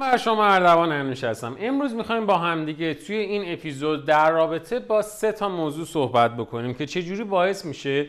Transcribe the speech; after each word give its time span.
بر 0.00 0.16
شما 0.16 0.44
اردوان 0.44 0.92
انوش 0.92 1.24
هستم 1.24 1.56
امروز 1.60 1.94
می‌خوایم 1.94 2.26
با 2.26 2.38
همدیگه 2.38 2.94
توی 2.94 3.16
این 3.16 3.52
اپیزود 3.52 4.06
در 4.06 4.30
رابطه 4.30 4.78
با 4.78 5.02
سه 5.02 5.32
تا 5.32 5.48
موضوع 5.48 5.84
صحبت 5.84 6.36
بکنیم 6.36 6.74
که 6.74 6.86
چجوری 6.86 7.24
باعث 7.24 7.64
میشه 7.64 8.06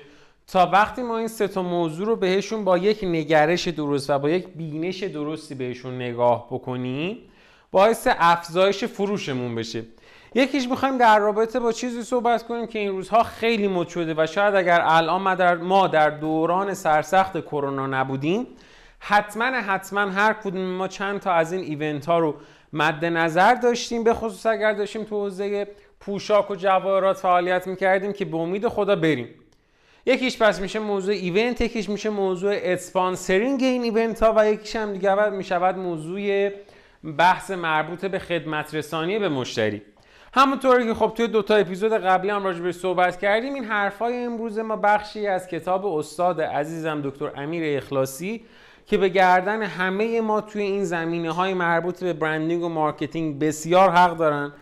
تا 0.47 0.69
وقتی 0.73 1.01
ما 1.03 1.17
این 1.17 1.27
سه 1.27 1.47
تا 1.47 1.61
موضوع 1.61 2.07
رو 2.07 2.15
بهشون 2.15 2.63
با 2.63 2.77
یک 2.77 3.03
نگرش 3.03 3.67
درست 3.67 4.09
و 4.09 4.19
با 4.19 4.29
یک 4.29 4.47
بینش 4.47 5.03
درستی 5.03 5.55
بهشون 5.55 5.95
نگاه 5.95 6.47
بکنیم 6.51 7.17
باعث 7.71 8.07
افزایش 8.11 8.83
فروشمون 8.83 9.55
بشه. 9.55 9.83
یکیش 10.35 10.67
می‌خوایم 10.67 10.97
در 10.97 11.19
رابطه 11.19 11.59
با 11.59 11.71
چیزی 11.71 12.03
صحبت 12.03 12.43
کنیم 12.43 12.67
که 12.67 12.79
این 12.79 12.89
روزها 12.89 13.23
خیلی 13.23 13.67
مد 13.67 13.87
شده 13.87 14.13
و 14.17 14.27
شاید 14.27 14.55
اگر 14.55 14.81
الان 14.83 15.55
ما 15.55 15.87
در 15.87 16.09
دوران 16.09 16.73
سرسخت 16.73 17.41
کرونا 17.41 17.87
نبودیم 17.87 18.47
حتما 19.05 19.45
حتما 19.45 20.01
هر 20.01 20.33
کدوم 20.33 20.61
ما 20.61 20.87
چند 20.87 21.19
تا 21.19 21.31
از 21.31 21.53
این 21.53 21.61
event 21.63 22.05
ها 22.05 22.19
رو 22.19 22.35
مد 22.73 23.05
نظر 23.05 23.55
داشتیم 23.55 24.03
به 24.03 24.13
خصوص 24.13 24.45
اگر 24.45 24.73
داشتیم 24.73 25.03
تو 25.03 25.15
حوزه 25.15 25.67
پوشاک 25.99 26.51
و 26.51 26.55
جواهرات 26.55 27.17
فعالیت 27.17 27.67
می‌کردیم 27.67 28.13
که 28.13 28.25
به 28.25 28.37
امید 28.37 28.67
خدا 28.67 28.95
بریم. 28.95 29.29
یکیش 30.05 30.41
پس 30.41 30.61
میشه 30.61 30.79
موضوع 30.79 31.13
event 31.13 31.61
یکیش 31.61 31.89
میشه 31.89 32.09
موضوع 32.09 32.53
sponsoring 32.55 33.63
این 33.63 33.81
event 33.83 34.23
ها 34.23 34.33
و 34.37 34.51
یکیش 34.51 34.75
هم 34.75 34.93
دیگه 34.93 35.29
می‌شود 35.29 35.77
موضوع 35.77 36.49
بحث 37.17 37.51
مربوط 37.51 38.05
به 38.05 38.19
خدمت 38.19 38.75
رسانی 38.75 39.19
به 39.19 39.29
مشتری. 39.29 39.81
همونطوری 40.33 40.85
که 40.85 40.93
خب 40.93 41.13
توی 41.15 41.27
دوتا 41.27 41.55
اپیزود 41.55 41.93
قبلی 41.93 42.29
هم 42.29 42.43
راجع 42.43 42.71
صحبت 42.71 43.19
کردیم 43.19 43.53
این 43.53 43.63
حرفای 43.63 44.23
امروز 44.23 44.59
ما 44.59 44.75
بخشی 44.75 45.27
از 45.27 45.47
کتاب 45.47 45.85
استاد 45.85 46.41
عزیزم 46.41 47.01
دکتر 47.01 47.31
امیر 47.35 47.77
اخلاصی 47.77 48.45
که 48.85 48.97
به 48.97 49.09
گردن 49.09 49.61
همه 49.61 50.21
ما 50.21 50.41
توی 50.41 50.61
این 50.61 50.83
زمینه 50.83 51.31
های 51.31 51.53
مربوط 51.53 52.03
به 52.03 52.13
branding 52.13 52.63
و 52.63 52.69
marketing 52.69 53.39
بسیار 53.39 53.89
حق 53.89 54.17
دارن 54.17 54.53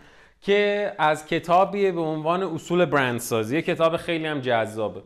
که 0.41 0.91
از 0.97 1.25
کتابیه 1.25 1.91
به 1.91 2.01
عنوان 2.01 2.43
اصول 2.43 2.85
برندسازی 2.85 3.55
یه 3.55 3.61
کتاب 3.61 3.97
خیلی 3.97 4.25
هم 4.25 4.39
جذابه. 4.39 5.01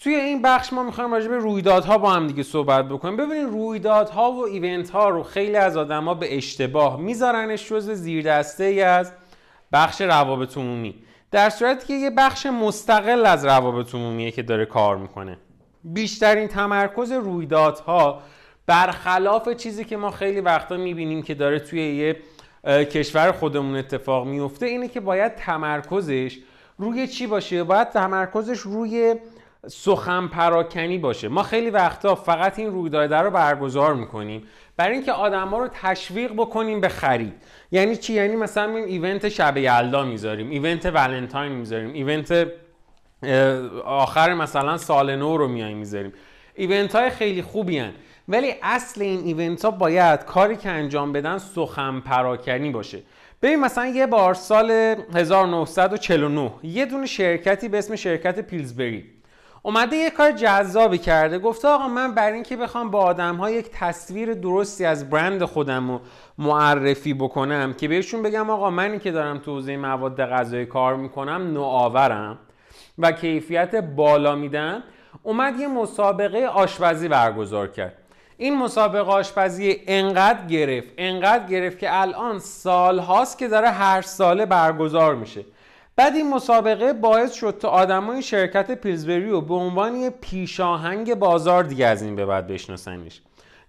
توی 0.00 0.14
این 0.14 0.42
بخش 0.42 0.72
ما 0.72 0.82
می‌خوایم 0.82 1.12
راجع 1.12 1.28
به 1.28 1.36
رویدادها 1.36 1.98
با 1.98 2.10
هم 2.10 2.26
دیگه 2.26 2.42
صحبت 2.42 2.88
بکنیم. 2.88 3.16
ببینید 3.16 3.48
رویدادها 3.48 4.32
و 4.32 4.44
event 4.44 4.90
ها 4.90 5.08
رو 5.08 5.22
خیلی 5.22 5.56
از 5.56 5.76
آدما 5.76 6.14
به 6.14 6.36
اشتباه 6.36 7.00
میذارنش 7.00 7.68
جزء 7.68 7.94
زیردسته 7.94 8.64
ای 8.64 8.82
از 8.82 9.12
بخش 9.72 10.00
روابط 10.00 10.56
عمومی. 10.56 10.94
در 11.30 11.50
صورتی 11.50 11.86
که 11.86 11.94
یه 11.94 12.10
بخش 12.10 12.46
مستقل 12.46 13.26
از 13.26 13.44
روابط 13.44 13.94
عمومیه 13.94 14.30
که 14.30 14.42
داره 14.42 14.66
کار 14.66 14.96
می‌کنه. 14.96 15.38
بیشترین 15.84 16.48
تمرکز 16.48 17.12
رویدادها 17.12 18.22
برخلاف 18.66 19.48
چیزی 19.48 19.84
که 19.84 19.96
ما 19.96 20.10
خیلی 20.10 20.40
وقتا 20.40 20.76
می‌بینیم 20.76 21.22
که 21.22 21.34
داره 21.34 21.58
توی 21.58 21.80
یه 21.80 22.16
کشور 22.84 23.32
خودمون 23.32 23.76
اتفاق 23.76 24.26
میفته 24.26 24.66
اینه 24.66 24.88
که 24.88 25.00
باید 25.00 25.34
تمرکزش 25.34 26.38
روی 26.78 27.06
چی 27.06 27.26
باشه؟ 27.26 27.64
باید 27.64 27.88
تمرکزش 27.88 28.58
روی 28.58 29.14
سخن 29.66 30.28
پراکنی 30.28 30.98
باشه. 30.98 31.28
ما 31.28 31.42
خیلی 31.42 31.70
وقتا 31.70 32.14
فقط 32.14 32.58
این 32.58 32.70
رویداد 32.70 33.14
رو 33.14 33.30
برگزار 33.30 33.94
می‌کنیم 33.94 34.42
برای 34.76 34.94
اینکه 34.94 35.12
آدما 35.12 35.58
رو 35.58 35.68
تشویق 35.72 36.32
بکنیم 36.32 36.80
به 36.80 36.88
خرید. 36.88 37.34
یعنی 37.72 37.96
چی؟ 37.96 38.12
یعنی 38.12 38.36
مثلا 38.36 38.66
مییم 38.66 38.84
ایونت 38.84 39.28
شب 39.28 39.56
یلدا 39.56 40.04
می‌ذاریم 40.04 40.50
ایونت 40.50 40.86
ولنتاین 40.86 41.52
می‌ذاریم 41.52 41.92
ایونت 41.92 42.46
آخر 43.84 44.34
مثلا 44.34 44.76
سال 44.76 45.16
نو 45.16 45.36
رو 45.36 45.48
میایم 45.48 45.76
می‌ذاریم. 45.76 46.12
ایونت 46.54 46.94
های 46.94 47.10
خیلی 47.10 47.42
خوبی 47.42 47.78
هن. 47.78 47.92
ولی 48.28 48.54
اصل 48.62 49.02
این 49.02 49.20
ایونت 49.20 49.64
ها 49.64 49.70
باید 49.70 50.24
کاری 50.24 50.56
که 50.56 50.68
انجام 50.68 51.12
بدن 51.12 51.38
سخن 51.38 52.00
پراکنی 52.00 52.70
باشه. 52.70 53.02
ببین 53.42 53.60
مثلا 53.60 53.86
یه 53.86 54.06
بار 54.06 54.34
سال 54.34 54.70
1949 55.14 56.50
یه 56.62 56.86
دونه 56.86 57.06
شرکتی 57.06 57.68
به 57.68 57.78
اسم 57.78 57.96
شرکت 57.96 58.40
پیلزبری 58.40 59.04
اومده 59.62 59.96
یه 59.96 60.10
کار 60.10 60.30
جذابی 60.32 60.98
کرده. 60.98 61.38
گفته 61.38 61.68
آقا 61.68 61.88
من 61.88 62.14
برای 62.14 62.34
اینکه 62.34 62.56
بخوام 62.56 62.90
با 62.90 63.00
آدم 63.00 63.36
ها 63.36 63.50
یک 63.50 63.70
تصویر 63.72 64.34
درستی 64.34 64.84
از 64.84 65.10
برند 65.10 65.44
خودم 65.44 65.90
رو 65.90 66.00
معرفی 66.38 67.14
بکنم 67.14 67.72
که 67.72 67.88
بهشون 67.88 68.22
بگم 68.22 68.50
آقا 68.50 68.70
منی 68.70 68.98
که 68.98 69.10
دارم 69.10 69.38
تو 69.38 69.54
حوزه 69.54 69.76
مواد 69.76 70.20
غذایی 70.20 70.66
کار 70.66 70.96
می‌کنم 70.96 71.52
نوآورم. 71.52 72.38
و 73.02 73.12
کیفیت 73.12 73.74
بالا 73.74 74.34
میدم 74.34 74.82
اومد 75.22 75.60
یه 75.60 75.68
مسابقه 75.68 76.46
آشپزی 76.46 77.08
برگزار 77.08 77.68
کرد. 77.68 77.96
این 78.36 78.58
مسابقه 78.58 79.10
آشپزی 79.10 79.76
انقدر 79.86 80.46
گرفت 80.46 80.88
انقدر 80.98 81.46
گرفت 81.46 81.78
که 81.78 82.00
الان 82.00 82.38
سال 82.38 82.98
هاست 82.98 83.38
که 83.38 83.48
داره 83.48 83.70
هر 83.70 84.02
ساله 84.02 84.46
برگزار 84.46 85.14
میشه. 85.14 85.44
بعد 85.96 86.14
این 86.14 86.30
مسابقه 86.30 86.92
باعث 86.92 87.32
شد 87.32 87.58
تا 87.60 87.68
آدمای 87.68 88.22
شرکت 88.22 88.70
پیلزبری 88.70 89.30
رو 89.30 89.40
به 89.40 89.54
عنوان 89.54 89.96
یه 89.96 90.10
پیشاهنگ 90.10 91.14
بازار 91.14 91.64
دیگه 91.64 91.86
از 91.86 92.02
این 92.02 92.16
به 92.16 92.26
بعد 92.26 92.46
بشناسنش 92.46 93.20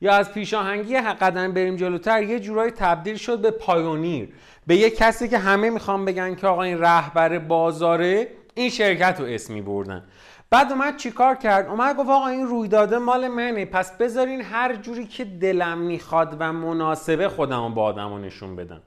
یا 0.01 0.13
از 0.13 0.33
پیشاهنگی 0.33 0.97
قدم 0.97 1.53
بریم 1.53 1.75
جلوتر 1.75 2.23
یه 2.23 2.39
جورایی 2.39 2.71
تبدیل 2.71 3.15
شد 3.15 3.41
به 3.41 3.51
پایونیر 3.51 4.29
به 4.67 4.75
یه 4.75 4.89
کسی 4.89 5.27
که 5.27 5.37
همه 5.37 5.69
می‌خوان 5.69 6.05
بگن 6.05 6.35
که 6.35 6.47
آقا 6.47 6.63
این 6.63 6.79
رهبر 6.79 7.39
بازاره 7.39 8.27
این 8.55 8.69
شرکت 8.69 9.19
رو 9.19 9.25
اسمی 9.25 9.61
بردن 9.61 10.03
بعد 10.49 10.71
اومد 10.71 10.97
چیکار 10.97 11.35
کرد؟ 11.35 11.67
اومد 11.67 11.97
گفت 11.97 12.09
آقا 12.09 12.27
این 12.27 12.47
رویداده 12.47 12.97
مال 12.97 13.27
منه. 13.27 13.65
پس 13.65 13.97
بذارین 13.97 14.41
هر 14.41 14.75
جوری 14.75 15.07
که 15.07 15.25
دلم 15.25 15.77
می‌خواد 15.77 16.37
و 16.39 16.53
مناسبه 16.53 17.29
خودم 17.29 17.73
با 17.73 17.83
آدم 17.83 18.25
نشون 18.25 18.55
بدم. 18.55 18.81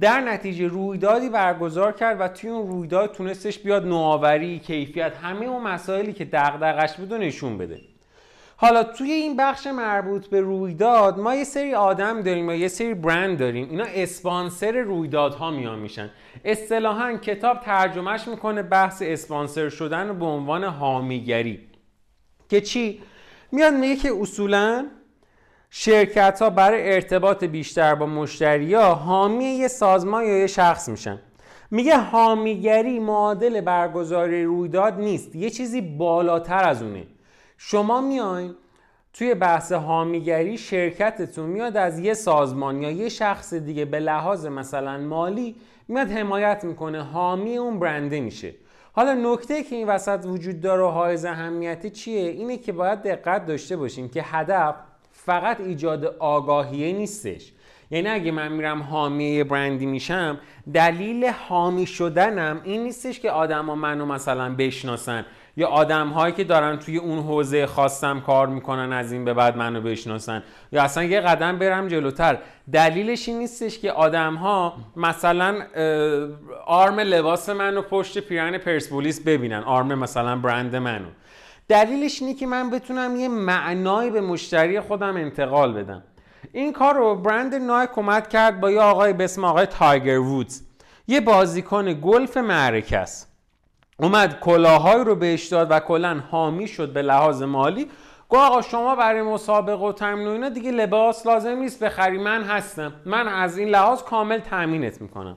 در 0.00 0.20
نتیجه 0.20 0.66
رویدادی 0.66 1.28
برگزار 1.28 1.92
کرد 1.92 2.20
و 2.20 2.28
توی 2.28 2.50
اون 2.50 2.68
رویداد 2.68 3.12
تونستش 3.12 3.58
بیاد 3.58 3.86
نوآوری 3.86 4.58
کیفیت 4.58 5.16
همه 5.16 5.46
اون 5.46 5.62
مسائلی 5.62 6.12
که 6.12 6.24
دغدغش 6.24 6.96
بود 6.96 7.14
نشون 7.14 7.58
بده. 7.58 7.80
حالا 8.60 8.84
توی 8.84 9.12
این 9.12 9.36
بخش 9.36 9.66
مربوط 9.66 10.26
به 10.26 10.40
رویداد 10.40 11.18
ما 11.18 11.34
یه 11.34 11.44
سری 11.44 11.74
آدم 11.74 12.20
داریم 12.22 12.48
و 12.48 12.52
یه 12.52 12.68
سری 12.68 12.94
برند 12.94 13.38
داریم. 13.38 13.70
اینا 13.70 13.84
اسپانسر 13.94 14.72
رویدادها 14.72 15.50
میان 15.50 15.78
میشن. 15.78 16.10
اصطلاحا 16.44 17.16
کتاب 17.16 17.60
ترجمهش 17.60 18.28
می‌کنه 18.28 18.62
بحث 18.62 19.02
اسپانسر 19.06 19.68
شدن 19.68 20.18
به 20.18 20.24
عنوان 20.24 20.64
حامیگری. 20.64 21.60
که 22.48 22.60
چی؟ 22.60 23.00
میاد 23.52 23.74
میگه 23.74 23.96
که 23.96 24.12
اصولا 24.20 24.86
شرکت 25.70 26.42
ها 26.42 26.50
برای 26.50 26.94
ارتباط 26.94 27.44
بیشتر 27.44 27.94
با 27.94 28.06
مشتری 28.06 28.74
ها 28.74 28.94
حامی 28.94 29.44
یه 29.44 29.68
سازمان 29.68 30.24
یا 30.24 30.38
یه 30.38 30.46
شخص 30.46 30.88
میشن. 30.88 31.18
میگه 31.70 31.96
حامیگری 31.96 32.98
معادل 32.98 33.60
برگزاری 33.60 34.44
رویداد 34.44 34.94
نیست. 34.94 35.36
یه 35.36 35.50
چیزی 35.50 35.80
بالاتر 35.80 36.68
از 36.68 36.82
اونه. 36.82 37.06
شما 37.60 38.00
میاین 38.00 38.54
توی 39.12 39.34
بحث 39.34 39.72
حامیگری 39.72 40.58
شرکتتون 40.58 41.50
میاد 41.50 41.76
از 41.76 41.98
یه 41.98 42.14
سازمان 42.14 42.82
یا 42.82 42.90
یه 42.90 43.08
شخص 43.08 43.54
دیگه 43.54 43.84
به 43.84 44.00
لحاظ 44.00 44.46
مثلا 44.46 44.98
مالی 44.98 45.56
میاد 45.88 46.10
حمایت 46.10 46.64
می‌کنه. 46.64 47.02
حامی 47.02 47.56
اون 47.56 47.78
برنده 47.78 48.20
میشه. 48.20 48.54
حالا 48.92 49.14
نکته 49.14 49.62
که 49.62 49.76
این 49.76 49.86
وسط 49.86 50.26
وجود 50.26 50.60
داره 50.60 50.82
و 50.82 50.88
حائز 50.88 51.24
اهمیتی 51.24 51.90
چیه؟ 51.90 52.30
اینه 52.30 52.56
که 52.56 52.72
باید 52.72 53.02
دقت 53.02 53.46
داشته 53.46 53.76
باشیم 53.76 54.08
که 54.08 54.22
هدف 54.22 54.74
فقط 55.12 55.60
ایجاد 55.60 56.04
آگاهیه 56.04 56.92
نیستش. 56.92 57.52
یعنی 57.90 58.08
اگه 58.08 58.30
من 58.30 58.52
میرم 58.52 58.82
حامی 58.82 59.44
برندی 59.44 59.86
میشم 59.86 60.40
دلیل 60.74 61.24
حامی 61.24 61.86
شدنم 61.86 62.60
این 62.64 62.82
نیستش 62.82 63.20
که 63.20 63.30
آدما 63.30 63.74
منو 63.74 64.06
مثلا 64.06 64.54
بشناسن. 64.54 65.24
یا 65.58 65.68
آدم 65.68 66.08
هایی 66.08 66.34
که 66.34 66.44
دارن 66.44 66.76
توی 66.76 66.96
اون 66.96 67.18
حوزه 67.18 67.66
خواستم 67.66 68.20
کار 68.20 68.46
می‌کنن 68.46 68.92
از 68.92 69.12
این 69.12 69.24
به 69.24 69.34
بعد 69.34 69.56
منو 69.56 69.80
بشناسن. 69.80 70.42
یا 70.72 70.82
اصلا 70.82 71.04
یه 71.04 71.20
قدم 71.20 71.58
برم 71.58 71.88
جلوتر. 71.88 72.38
دلیلش 72.72 73.28
این 73.28 73.38
نیستش 73.38 73.78
که 73.78 73.92
آدم 73.92 74.34
ها 74.34 74.76
مثلا 74.96 75.62
آرم 76.66 77.00
لباس 77.00 77.48
منو 77.48 77.82
پشت 77.82 78.18
پیرن 78.18 78.58
پرسپولیس 78.58 79.20
ببینن 79.20 79.62
آرم 79.62 79.98
مثلا 79.98 80.36
برند 80.36 80.76
منو. 80.76 81.08
دلیلش 81.68 82.22
اینه 82.22 82.34
که 82.34 82.46
من 82.46 82.70
بتونم 82.70 83.16
یه 83.16 83.28
معنایی 83.28 84.10
به 84.10 84.20
مشتری 84.20 84.80
خودم 84.80 85.16
انتقال 85.16 85.72
بدم. 85.72 86.02
این 86.52 86.72
کار 86.72 86.94
رو 86.94 87.14
برند 87.14 87.54
نایک 87.54 87.98
اومد 87.98 88.28
کرد 88.28 88.60
با 88.60 88.70
یه 88.70 88.80
آقای 88.80 89.12
به 89.12 89.24
اسم 89.24 89.44
آقای 89.44 89.66
تایگر 89.66 90.18
وودز. 90.18 90.62
یه 91.08 91.20
بازیکن 91.20 91.92
گلف 91.92 92.36
معرکه 92.36 92.98
است. 92.98 93.37
اومد 94.00 94.40
کلاهایی 94.40 95.04
رو 95.04 95.14
بهش 95.14 95.46
داد 95.46 95.70
و 95.70 95.80
کلا 95.80 96.22
حامی 96.30 96.68
شد 96.68 96.92
به 96.92 97.02
لحاظ 97.02 97.42
مالی. 97.42 97.88
گفت 98.28 98.42
آقا 98.42 98.62
شما 98.62 98.96
برای 98.96 99.22
مسابقه 99.22 99.84
و 99.84 99.92
تمرین 99.92 100.28
و 100.28 100.30
اینا 100.30 100.48
دیگه 100.48 100.70
لباس 100.70 101.26
لازم 101.26 101.56
نیست 101.56 101.84
بخری 101.84 102.18
من 102.18 102.42
هستم. 102.42 102.92
من 103.04 103.28
از 103.28 103.58
این 103.58 103.68
لحاظ 103.68 104.02
کامل 104.02 104.38
تامینت 104.38 105.00
می‌کنم. 105.00 105.36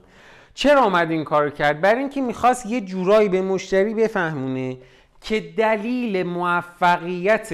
چرا 0.54 0.84
اومد 0.84 1.10
این 1.10 1.24
کار 1.24 1.50
کرد؟ 1.50 1.80
برای 1.80 1.98
اینکه 1.98 2.20
می‌خواست 2.20 2.66
یه 2.66 2.80
جورایی 2.80 3.28
به 3.28 3.42
مشتری 3.42 3.94
بفهمونه 3.94 4.78
که 5.20 5.40
دلیل 5.40 6.22
موفقیت 6.22 7.52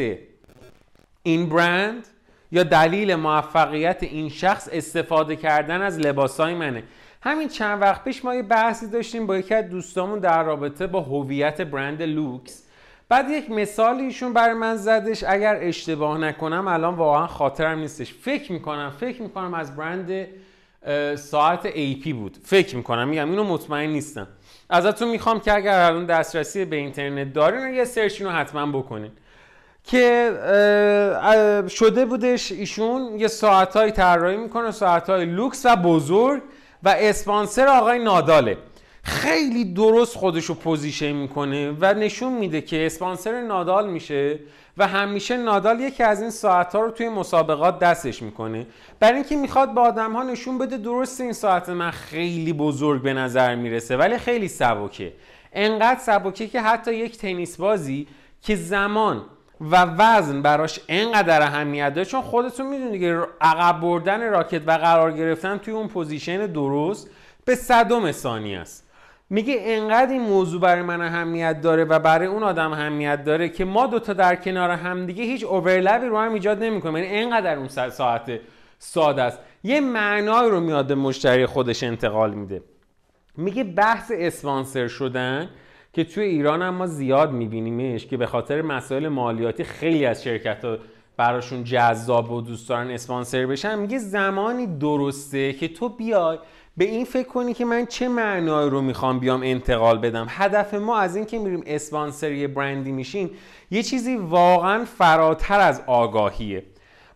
این 1.22 1.48
برند 1.48 2.08
یا 2.52 2.62
دلیل 2.62 3.14
موفقیت 3.14 4.02
این 4.02 4.28
شخص 4.28 4.68
استفاده 4.72 5.36
کردن 5.36 5.82
از 5.82 5.98
لباسای 5.98 6.54
منه. 6.54 6.82
همین 7.22 7.48
چند 7.48 7.82
وقت 7.82 8.04
پیش 8.04 8.24
ما 8.24 8.34
یه 8.34 8.42
بحثی 8.42 8.86
داشتیم 8.86 9.26
با 9.26 9.36
یکی 9.36 9.54
از 9.54 9.68
دوستامون 9.70 10.18
در 10.18 10.42
رابطه 10.42 10.86
با 10.86 11.00
هویت 11.00 11.60
برند 11.60 12.02
لوکس. 12.02 12.64
بعد 13.08 13.30
یک 13.30 13.50
مثالی 13.50 14.04
ایشون 14.04 14.32
برای 14.32 14.54
من 14.54 14.76
زدش 14.76 15.24
اگر 15.24 15.58
اشتباه 15.60 16.18
نکنم 16.18 16.68
الان 16.68 16.94
واقعا 16.94 17.26
خاطرم 17.26 17.78
نیستش. 17.78 18.14
فکر 18.14 18.52
می‌کنم 18.52 18.92
فکر 19.00 19.22
می‌کنم 19.22 19.54
از 19.54 19.76
برند 19.76 20.26
ساعت 21.16 21.70
AP 21.70 22.08
بود. 22.12 22.38
فکر 22.44 22.76
می‌کنم 22.76 23.08
میگم 23.08 23.30
اینو 23.30 23.44
مطمئن 23.44 23.90
نیستم. 23.90 24.28
ازتون 24.70 25.08
می‌خوام 25.08 25.40
که 25.40 25.54
اگر 25.54 25.80
الان 25.80 26.06
دسترسی 26.06 26.64
به 26.64 26.76
اینترنت 26.76 27.32
دارین 27.32 27.74
یه 27.74 27.84
search 27.84 28.22
رو 28.22 28.30
حتما 28.30 28.78
بکنین. 28.78 29.10
که 29.84 30.32
شده 31.68 32.04
بودش 32.04 32.52
ایشون 32.52 33.18
یه 33.18 33.28
ساعتهایی 33.28 33.92
طراحی 33.92 34.36
می‌کنه 34.36 34.70
ساعتهای 34.70 35.24
لوکس 35.24 35.66
و 35.66 35.76
بزرگ. 35.76 36.42
و 36.82 36.88
اسپانسر 36.98 37.66
آقای 37.68 37.98
ناداله. 37.98 38.58
خیلی 39.02 39.64
درست 39.64 40.16
خودش 40.16 40.44
رو 40.44 40.54
position 40.54 41.12
می‌کنه 41.12 41.76
و 41.80 41.94
نشون 41.94 42.32
میده 42.32 42.60
که 42.60 42.86
اسپانسر 42.86 43.42
نادال 43.42 43.90
میشه 43.90 44.38
و 44.78 44.86
همیشه 44.86 45.36
نادال 45.36 45.80
یکی 45.80 46.02
از 46.02 46.20
این 46.20 46.30
ساعت 46.30 46.74
ها 46.74 46.80
رو 46.80 46.90
توی 46.90 47.08
مسابقات 47.08 47.78
دستش 47.78 48.22
می‌کنه. 48.22 48.66
برای 49.00 49.14
اینکه 49.14 49.36
می‌خواد 49.36 49.74
به 49.74 49.80
آدم 49.80 50.12
ها 50.12 50.22
نشون 50.22 50.58
بده 50.58 50.76
درست 50.76 51.20
این 51.20 51.32
ساعت 51.32 51.68
من 51.68 51.90
خیلی 51.90 52.52
بزرگ 52.52 53.02
به 53.02 53.14
نظر 53.14 53.54
می‌رسه 53.54 53.96
ولی 53.96 54.18
خیلی 54.18 54.48
سبکه. 54.48 55.12
انقدر 55.52 56.00
سبکه 56.00 56.46
که 56.46 56.60
حتی 56.60 56.94
یک 56.94 57.18
تنیس 57.18 57.56
بازی 57.56 58.06
که 58.42 58.56
زمان 58.56 59.22
و 59.60 59.84
وزن 59.84 60.42
براش 60.42 60.80
انقدر 60.88 61.42
اهمیت 61.42 61.94
داره 61.94 62.04
چون 62.04 62.22
خودتون 62.22 62.66
می‌دونید 62.66 62.92
دیگه 62.92 63.20
عقب 63.40 63.80
بردن 63.80 64.30
راکت 64.30 64.62
و 64.66 64.70
قرار 64.70 65.12
گرفتن 65.12 65.58
توی 65.58 65.74
اون 65.74 65.88
position 65.88 66.46
درست 66.46 67.10
به 67.44 67.54
صدم 67.54 68.12
ثانیه 68.12 68.58
است. 68.58 68.84
میگه 69.30 69.56
انقدر 69.58 70.12
این 70.12 70.22
موضوع 70.22 70.60
برای 70.60 70.82
من 70.82 71.00
اهمیت 71.00 71.60
داره 71.60 71.84
و 71.84 71.98
برای 71.98 72.26
اون 72.26 72.42
آدم 72.42 72.72
اهمیت 72.72 73.24
داره 73.24 73.48
که 73.48 73.64
ما 73.64 73.86
دوتا 73.86 74.12
در 74.12 74.36
کنار 74.36 74.70
هم 74.70 75.06
دیگه 75.06 75.24
هیچ 75.24 75.44
اوورلپی 75.44 76.06
رو 76.06 76.18
هم 76.18 76.32
ایجاد 76.32 76.62
نمی‌کنیم. 76.62 76.96
یعنی 76.96 77.16
انقدر 77.16 77.56
اون 77.58 77.68
ساعت 77.68 78.40
ساده 78.78 79.22
است. 79.22 79.38
یه 79.64 79.80
معنای 79.80 80.50
رو 80.50 80.60
میاد 80.60 80.92
مشتری 80.92 81.46
خودش 81.46 81.82
انتقال 81.82 82.34
میده. 82.34 82.62
میگه 83.36 83.64
بحث 83.64 84.12
اسپانسر 84.14 84.88
شدن 84.88 85.50
که 85.98 86.04
توی 86.04 86.24
ایران 86.24 86.62
هم 86.62 86.74
ما 86.74 86.86
زیاد 86.86 87.32
میبینیمش 87.32 88.06
که 88.06 88.16
به 88.16 88.26
خاطر 88.26 88.62
مسائل 88.62 89.08
مالیاتی 89.08 89.64
خیلی 89.64 90.06
از 90.06 90.22
شرکت 90.22 90.64
ها 90.64 90.78
براشون 91.16 91.64
جذاب 91.64 92.30
و 92.30 92.40
دوست 92.40 92.68
دارن 92.68 92.90
اسپانسر 92.90 93.46
بشن 93.46 93.78
میگه 93.78 93.98
زمانی 93.98 94.66
درسته 94.66 95.52
که 95.52 95.68
تو 95.68 95.88
بیای 95.88 96.38
به 96.76 96.84
این 96.84 97.04
فکر 97.04 97.28
کنی 97.28 97.54
که 97.54 97.64
من 97.64 97.86
چه 97.86 98.08
معنایی 98.08 98.70
رو 98.70 98.80
می‌خوام 98.80 99.18
بیام 99.18 99.42
انتقال 99.42 99.98
بدم؟ 99.98 100.26
هدف 100.28 100.74
ما 100.74 100.98
از 100.98 101.16
این 101.16 101.24
که 101.24 101.38
میریم 101.38 101.62
اسپانسر 101.66 102.32
یه 102.32 102.48
برندی 102.48 102.92
میشیم 102.92 103.30
یه 103.70 103.82
چیزی 103.82 104.16
واقعا 104.16 104.84
فراتر 104.84 105.60
از 105.60 105.82
آگاهیه. 105.86 106.62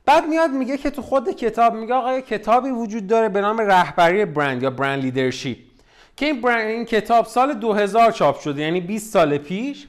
بعد 0.06 0.26
میاد 0.26 0.50
میگه 0.50 0.76
که 0.76 0.90
تو 0.90 1.02
خود 1.02 1.31
کتاب 1.31 1.75
میگه 1.75 1.94
آقا 1.94 2.20
کتابی 2.20 2.70
وجود 2.70 3.06
داره 3.06 3.29
به 3.29 3.40
نام 3.40 3.61
رهبری 3.61 4.25
برند 4.25 4.62
یا 4.62 4.70
برند 4.70 5.02
لیدرشپ 5.02 5.56
که 6.17 6.26
این, 6.26 6.49
این 6.49 6.85
کتاب 6.85 7.26
سال 7.26 7.55
2000 7.55 8.12
چاپ 8.12 8.41
شده 8.41 8.62
یعنی 8.62 8.81
20 8.81 9.12
سال 9.12 9.38
پیش. 9.38 9.87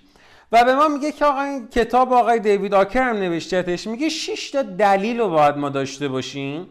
و 0.51 0.63
به 0.63 0.75
ما 0.75 0.87
میگه 0.87 1.11
که 1.11 1.25
آقا 1.25 1.41
این 1.41 1.67
کتاب 1.67 2.13
آقای 2.13 2.39
دیوید 2.39 2.73
آکر 2.73 3.01
هم 3.01 3.15
نوشتهش 3.15 3.87
میگه 3.87 4.09
6 4.09 4.51
تا 4.51 4.61
دلیل 4.61 5.19
رو 5.19 5.29
باید 5.29 5.57
ما 5.57 5.69
داشته 5.69 6.07
باشیم 6.07 6.67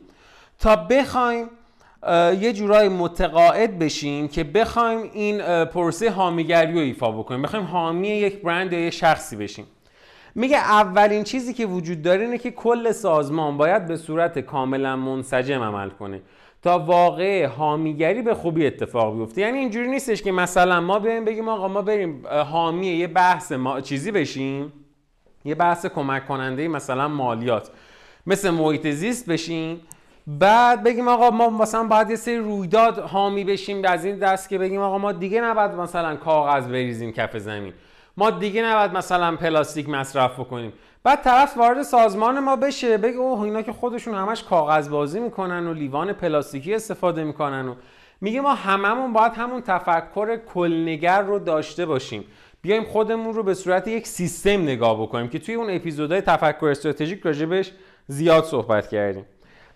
تا 0.58 0.76
بخوایم 0.76 1.50
یه 2.40 2.52
جورای 2.52 2.88
متقاعد 2.88 3.78
بشیم 3.78 4.28
که 4.28 4.44
بخوایم 4.44 5.10
این 5.12 5.64
پروسه 5.64 6.10
حامیگری 6.10 6.72
رو 6.72 6.78
ایفا 6.78 7.10
بکنیم. 7.10 7.42
بخوایم 7.42 7.64
حامی 7.64 8.08
یک 8.08 8.42
برند 8.42 8.72
یا 8.72 8.80
یک 8.80 8.94
شخصی 8.94 9.36
بشیم. 9.36 9.66
میگه 10.34 10.56
اولین 10.56 11.24
چیزی 11.24 11.54
که 11.54 11.66
وجود 11.66 12.02
داره 12.02 12.24
اینه 12.24 12.38
که 12.38 12.50
کل 12.50 12.92
سازمان 12.92 13.56
باید 13.56 13.86
به 13.86 13.96
صورت 13.96 14.38
کاملا 14.38 14.96
منسجم 14.96 15.62
عمل 15.62 15.90
کنه. 15.90 16.20
تا 16.62 16.78
واقع 16.78 17.46
حامیگری 17.46 18.22
به 18.22 18.34
خوبی 18.34 18.66
اتفاق 18.66 19.18
بیفته. 19.18 19.40
یعنی 19.40 19.58
اینجوری 19.58 19.88
نیستش 19.88 20.22
که 20.22 20.32
مثلا 20.32 20.80
ما 20.80 20.98
بیایم 20.98 21.24
بگیم 21.24 21.48
آقا 21.48 21.68
ما 21.68 21.82
بریم 21.82 22.26
حامی 22.26 22.86
یه 22.86 23.06
بحث 23.06 23.52
ما 23.52 23.80
چیزی 23.80 24.10
بشیم. 24.10 24.72
یه 25.44 25.54
بحث 25.54 25.86
کمک 25.86 26.26
کننده 26.26 26.68
مثلا 26.68 27.08
مالیات. 27.08 27.70
مثل 28.26 28.50
محیط 28.50 28.86
زیست 28.86 29.30
بشیم. 29.30 29.80
بعد 30.26 30.82
بگیم 30.82 31.08
آقا 31.08 31.30
ما 31.30 31.50
مثلا 31.50 31.84
باید 31.84 32.10
یه 32.10 32.16
سری 32.16 32.36
رویداد 32.36 32.98
حامی 32.98 33.44
بشیم 33.44 33.84
از 33.84 34.04
این 34.04 34.18
دست 34.18 34.48
که 34.48 34.58
بگیم 34.58 34.80
آقا 34.80 34.98
ما 34.98 35.12
دیگه 35.12 35.40
نباید 35.40 35.70
مثلا 35.70 36.16
کاغذ 36.16 36.66
بریزیم 36.68 37.12
کف 37.12 37.36
زمین. 37.36 37.72
ما 38.16 38.30
دیگه 38.30 38.62
نباید 38.62 38.92
مثلا 38.92 39.36
پلاستیک 39.36 39.88
مصرف 39.88 40.40
بکنیم. 40.40 40.72
بعد 41.04 41.22
طرف 41.22 41.56
وارد 41.56 41.82
سازمان 41.82 42.40
ما 42.40 42.56
بشه 42.56 42.98
بگه 42.98 43.16
اوه 43.16 43.40
اینا 43.40 43.62
که 43.62 43.72
خودشون 43.72 44.14
همش 44.14 44.42
کاغذ 44.42 44.88
بازی 44.88 45.20
می‌کنن 45.20 45.66
و 45.66 45.74
لیوان 45.74 46.12
پلاستیکی 46.12 46.74
استفاده 46.74 47.24
می‌کنن 47.24 47.68
و 47.68 47.74
میگه 48.20 48.40
ما 48.40 48.54
هممون 48.54 49.12
باید 49.12 49.32
همون 49.32 49.62
تفکر 49.62 50.36
کلنگر 50.36 51.22
رو 51.22 51.38
داشته 51.38 51.86
باشیم. 51.86 52.24
بیایم 52.62 52.84
خودمون 52.84 53.34
رو 53.34 53.42
به 53.42 53.54
صورت 53.54 53.88
یک 53.88 54.06
سیستم 54.06 54.62
نگاه 54.62 55.02
بکنیم 55.02 55.28
که 55.28 55.38
توی 55.38 55.54
اون 55.54 55.70
اپیزودهای 55.70 56.20
تفکر 56.20 56.66
استراتژیک 56.66 57.20
راجبش 57.22 57.72
زیاد 58.06 58.44
صحبت 58.44 58.88
کردیم. 58.88 59.24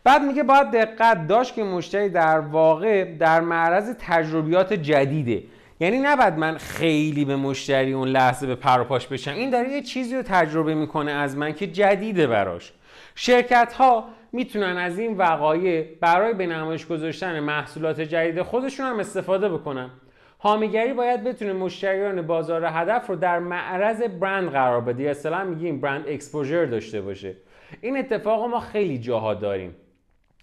بعد 0.04 0.22
میگه 0.22 0.42
باید 0.42 0.70
دقت 0.70 1.26
داشت 1.26 1.54
که 1.54 1.64
مشتری 1.64 2.08
در 2.08 2.38
واقع 2.38 3.04
در 3.04 3.40
معرض 3.40 3.94
تجربیات 3.98 4.72
جدیده. 4.72 5.42
یعنی 5.80 5.98
نباید 5.98 6.34
من 6.34 6.58
خیلی 6.58 7.24
به 7.24 7.36
مشتری 7.36 7.92
اون 7.92 8.08
لحظه 8.08 8.46
به 8.46 8.54
پر 8.54 8.80
و 8.80 8.84
پاش 8.84 9.06
بشم. 9.06 9.30
این 9.30 9.50
داره 9.50 9.68
یه 9.68 9.82
چیزی 9.82 10.16
رو 10.16 10.22
تجربه 10.22 10.74
می‌کنه 10.74 11.12
از 11.12 11.36
من 11.36 11.52
که 11.52 11.66
جدیده 11.66 12.26
براش. 12.26 12.72
شرکت 13.14 13.72
ها 13.72 14.08
می‌تونن 14.32 14.76
از 14.76 14.98
این 14.98 15.16
وقایع 15.16 15.86
برای 16.00 16.34
به 16.34 16.46
نمایش 16.46 16.86
گذاشتن 16.86 17.40
محصولات 17.40 18.00
جدید 18.00 18.42
خودشون 18.42 18.86
هم 18.86 18.98
استفاده 18.98 19.48
بکنن. 19.48 19.90
حامیگری 20.38 20.92
باید 20.92 21.24
بتونه 21.24 21.52
مشتریان 21.52 22.22
بازار 22.22 22.64
هدف 22.64 23.06
رو 23.06 23.16
در 23.16 23.38
معرض 23.38 24.02
برند 24.02 24.50
قرار 24.50 24.80
بده. 24.80 25.02
یا 25.02 25.10
اصطلاحا 25.10 25.44
میگیم 25.44 25.80
برند 25.80 26.04
اکسپوژر 26.08 26.64
داشته 26.64 27.00
باشه. 27.00 27.36
این 27.80 27.98
اتفاق 27.98 28.50
ما 28.50 28.60
خیلی 28.60 28.98
جاها 28.98 29.34
داریم. 29.34 29.74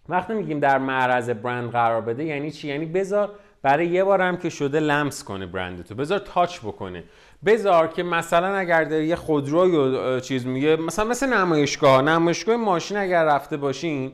وقتی 0.10 0.34
میگیم 0.34 0.60
در 0.60 0.78
معرض 0.78 1.30
برند 1.30 1.72
قرار 1.72 2.02
بده 2.02 2.24
یعنی 2.24 2.52
چی؟ 2.52 2.68
یعنی 2.68 2.86
بذار 2.86 3.30
برای 3.64 3.88
یه 3.88 4.04
بار 4.04 4.22
هم 4.22 4.38
که 4.38 4.50
شده 4.50 4.80
لمس 4.80 5.24
کنه 5.24 5.46
برندتو 5.46 5.96
بذار 5.96 6.20
تاچ 6.20 6.60
بکنه. 6.60 7.04
بذار 7.46 7.88
که 7.88 8.04
مثلا 8.04 8.56
اگر 8.56 8.84
در 8.84 9.02
یه 9.02 9.16
خودرو 9.16 9.70
یا 9.70 10.20
چیز 10.20 10.46
میگه 10.46 10.76
مثلا 10.76 11.06
مثل 11.06 11.34
نمایشگاه. 11.34 12.02
نمایشگاه 12.02 12.56
ماشین 12.56 12.98
اگر 12.98 13.26
رفته 13.26 13.58
باشین 13.58 14.12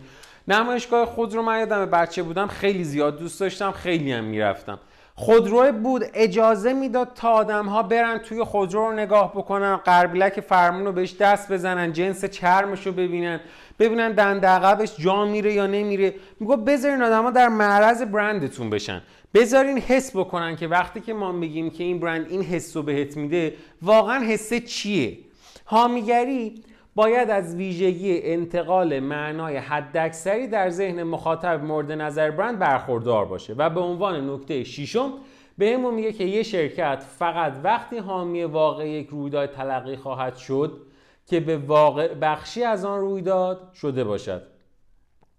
نمایشگاه 0.48 1.06
خودرو 1.06 1.42
من 1.42 1.60
یادم 1.60 1.86
بچه 1.86 2.24
بودم 2.24 2.48
خیلی 2.48 2.84
زیاد 2.84 3.20
دوست 3.20 3.40
داشتم 3.40 3.72
خیلی 3.72 4.12
هم 4.12 4.24
می‌رفتم. 4.24 4.80
خودرو 5.16 5.72
بود 5.72 6.04
اجازه 6.14 6.74
می‌داد 6.74 7.12
تا 7.16 7.30
آدم 7.30 7.66
ها 7.66 7.84
برن 7.84 8.18
توی 8.18 8.44
خودرو 8.44 8.88
رو 8.88 8.94
نگاه 8.94 9.32
بکنن 9.32 9.76
قربیلک 9.76 10.40
فرمون 10.40 10.86
رو 10.86 10.92
بهش 10.92 11.16
دست 11.20 11.52
بزنن 11.52 11.94
جنس 11.94 12.26
چرمش 12.26 12.88
رو 12.88 12.92
ببینن. 12.92 13.40
ببینن 13.80 14.12
دند 14.12 14.46
عقبش 14.46 14.98
جا 14.98 15.26
میره 15.26 15.54
یا 15.54 15.68
نمیره. 15.68 16.14
میگو 16.40 16.58
بذارین 16.58 17.02
ها 17.02 17.32
در 17.32 17.48
معرض 17.48 18.02
برندتون 18.02 18.70
بشن. 18.70 19.02
بذارین 19.34 19.78
حس 19.78 20.16
بکنن 20.16 20.56
که 20.56 20.68
وقتی 20.68 21.02
که 21.02 21.14
ما 21.14 21.32
میگیم 21.32 21.70
که 21.70 21.84
این 21.84 22.00
برند 22.00 22.28
این 22.30 22.42
حس 22.42 22.78
رو 22.78 22.84
بهت 22.84 23.18
میده 23.18 23.54
واقعا 23.82 24.26
حسه 24.26 24.60
چیه؟ 24.60 25.18
حامیگری 25.66 26.64
باید 26.96 27.30
از 27.30 27.56
ویژگی 27.56 28.22
انتقال 28.24 29.00
معنای 29.00 29.58
حداکثری 29.58 30.48
در 30.48 30.70
ذهن 30.70 31.04
مخاطب 31.04 31.64
مورد 31.64 31.92
نظر 31.92 32.32
برند 32.32 32.60
برخوردار 32.60 33.26
باشه 33.26 33.54
و 33.54 33.70
به 33.70 33.80
عنوان 33.80 34.30
نکته 34.30 34.64
ششم 34.64 35.14
بهمون 35.58 35.94
میگه 35.94 36.14
که 36.14 36.24
یه 36.24 36.44
شرکت 36.44 37.04
فقط 37.20 37.54
وقتی 37.64 37.98
حامی 37.98 38.44
واقع 38.44 38.90
یک 38.90 39.08
رویداد 39.10 39.52
تلقی 39.52 39.96
خواهد 39.96 40.36
شد 40.36 40.82
که 41.28 41.40
به 41.40 41.58
واقع 41.58 42.14
بخشی 42.14 42.64
از 42.64 42.86
آن 42.86 43.00
رویداد 43.00 43.74
شده 43.74 44.04
باشد. 44.04 44.42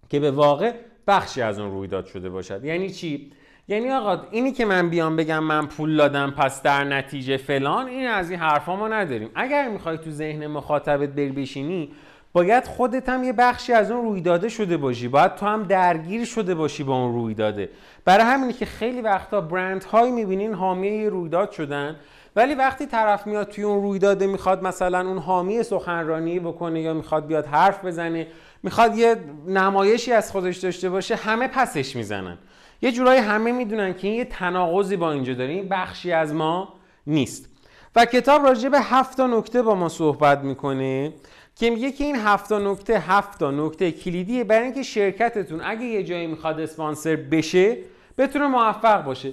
که 0.08 0.20
به 0.20 0.30
واقع 0.30 0.72
بخشی 1.06 1.42
از 1.42 1.58
آن 1.58 1.70
رویداد 1.70 2.06
شده 2.06 2.30
باشد. 2.30 2.64
یعنی 2.64 2.90
چی؟ 2.90 3.32
یعنی 3.70 3.90
آقا 3.90 4.18
اینی 4.30 4.52
که 4.52 4.64
من 4.64 4.88
بیام 4.88 5.16
بگم 5.16 5.38
من 5.38 5.66
پول 5.66 5.96
دادم 5.96 6.30
پس 6.30 6.62
در 6.62 6.84
نتیجه 6.84 7.36
فلان 7.36 7.86
این 7.86 8.06
از 8.06 8.30
این 8.30 8.40
حرفا 8.40 8.76
ما 8.76 8.88
نداریم. 8.88 9.30
اگر 9.34 9.68
می‌خوای 9.68 9.98
تو 9.98 10.10
ذهن 10.10 10.46
مخاطبت 10.46 11.08
بری 11.08 11.32
بشینی 11.32 11.92
باید 12.32 12.64
خودت 12.64 13.08
هم 13.08 13.24
یه 13.24 13.32
بخشی 13.32 13.72
از 13.72 13.90
اون 13.90 14.04
رویداده 14.04 14.48
شده 14.48 14.76
باشی. 14.76 15.08
باید 15.08 15.34
تو 15.34 15.46
هم 15.46 15.62
درگیر 15.62 16.24
شده 16.24 16.54
باشی 16.54 16.84
با 16.84 16.94
اون 17.04 17.14
رویداده. 17.14 17.70
برای 18.04 18.24
همینی 18.24 18.52
که 18.52 18.66
خیلی 18.66 19.00
وقتا 19.00 19.40
برند 19.40 19.84
هایی 19.84 20.12
می‌بینین 20.12 20.54
حامی 20.54 21.06
رویداد 21.06 21.50
شدن 21.50 21.96
ولی 22.36 22.54
وقتی 22.54 22.86
طرف 22.86 23.26
میاد 23.26 23.48
توی 23.48 23.64
اون 23.64 23.82
رویداده 23.82 24.26
می‌خواد 24.26 24.62
مثلا 24.62 25.08
اون 25.08 25.18
حامی 25.18 25.62
سخنرانی 25.62 26.40
بکنه 26.40 26.80
یا 26.80 26.94
می‌خواد 26.94 27.26
بیاد 27.26 27.46
حرف 27.46 27.84
بزنه 27.84 28.26
می‌خواد 28.62 28.96
یه 28.96 29.16
نمایشی 29.46 30.12
از 30.12 30.32
خودش 30.32 30.56
داشته 30.56 30.90
باشه 30.90 31.16
همه 31.16 31.48
پسش 31.48 31.96
می‌زنن. 31.96 32.38
یه 32.82 32.92
جورایی 32.92 33.20
همه 33.20 33.52
می‌دونن 33.52 33.94
که 33.94 34.08
این 34.08 34.16
یه 34.16 34.24
تناقضی 34.24 34.96
با 34.96 35.12
اینجا 35.12 35.34
داره. 35.34 35.52
این 35.52 35.68
بخشی 35.68 36.12
از 36.12 36.34
ما 36.34 36.74
نیست. 37.06 37.50
و 37.96 38.04
کتاب 38.04 38.42
راجع 38.42 38.68
به 38.68 38.80
هفت 38.80 39.20
نکته 39.20 39.62
با 39.62 39.74
ما 39.74 39.88
صحبت 39.88 40.40
می‌کنه 40.40 41.12
که 41.56 41.70
میگه 41.70 41.92
که 41.92 42.04
این 42.04 42.16
هفت 42.16 42.52
نکته 42.52 42.98
هفت 42.98 43.42
نکته 43.42 43.92
کلیدیه. 43.92 44.44
برای 44.44 44.64
اینکه 44.64 44.82
شرکتتون 44.82 45.60
اگه 45.64 45.84
یه 45.84 46.02
جایی 46.02 46.26
می‌خواد 46.26 46.60
اسپانسر 46.60 47.16
بشه 47.16 47.76
بتونه 48.18 48.46
موفق 48.46 49.04
باشه. 49.04 49.32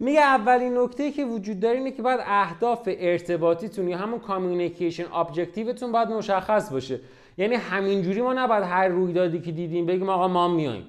میگه 0.00 0.20
اولین 0.20 0.78
نکته 0.78 1.10
که 1.10 1.24
وجود 1.24 1.60
داره 1.60 1.78
اینه 1.78 1.90
که 1.90 2.02
باید 2.02 2.20
اهداف 2.26 2.80
ارتباطیتون 2.86 3.88
یا 3.88 3.98
همون 3.98 4.18
communication 4.18 5.04
objective 5.14 5.73
تون 5.73 5.92
باید 5.92 6.08
مشخص 6.08 6.72
باشه. 6.72 7.00
یعنی 7.38 7.54
همینجوری 7.54 8.22
ما 8.22 8.32
نباید 8.32 8.62
هر 8.62 8.88
رویدادی 8.88 9.40
که 9.40 9.52
دیدیم 9.52 9.86
بگیم 9.86 10.08
آقا 10.08 10.28
ما 10.28 10.48
میایم. 10.48 10.84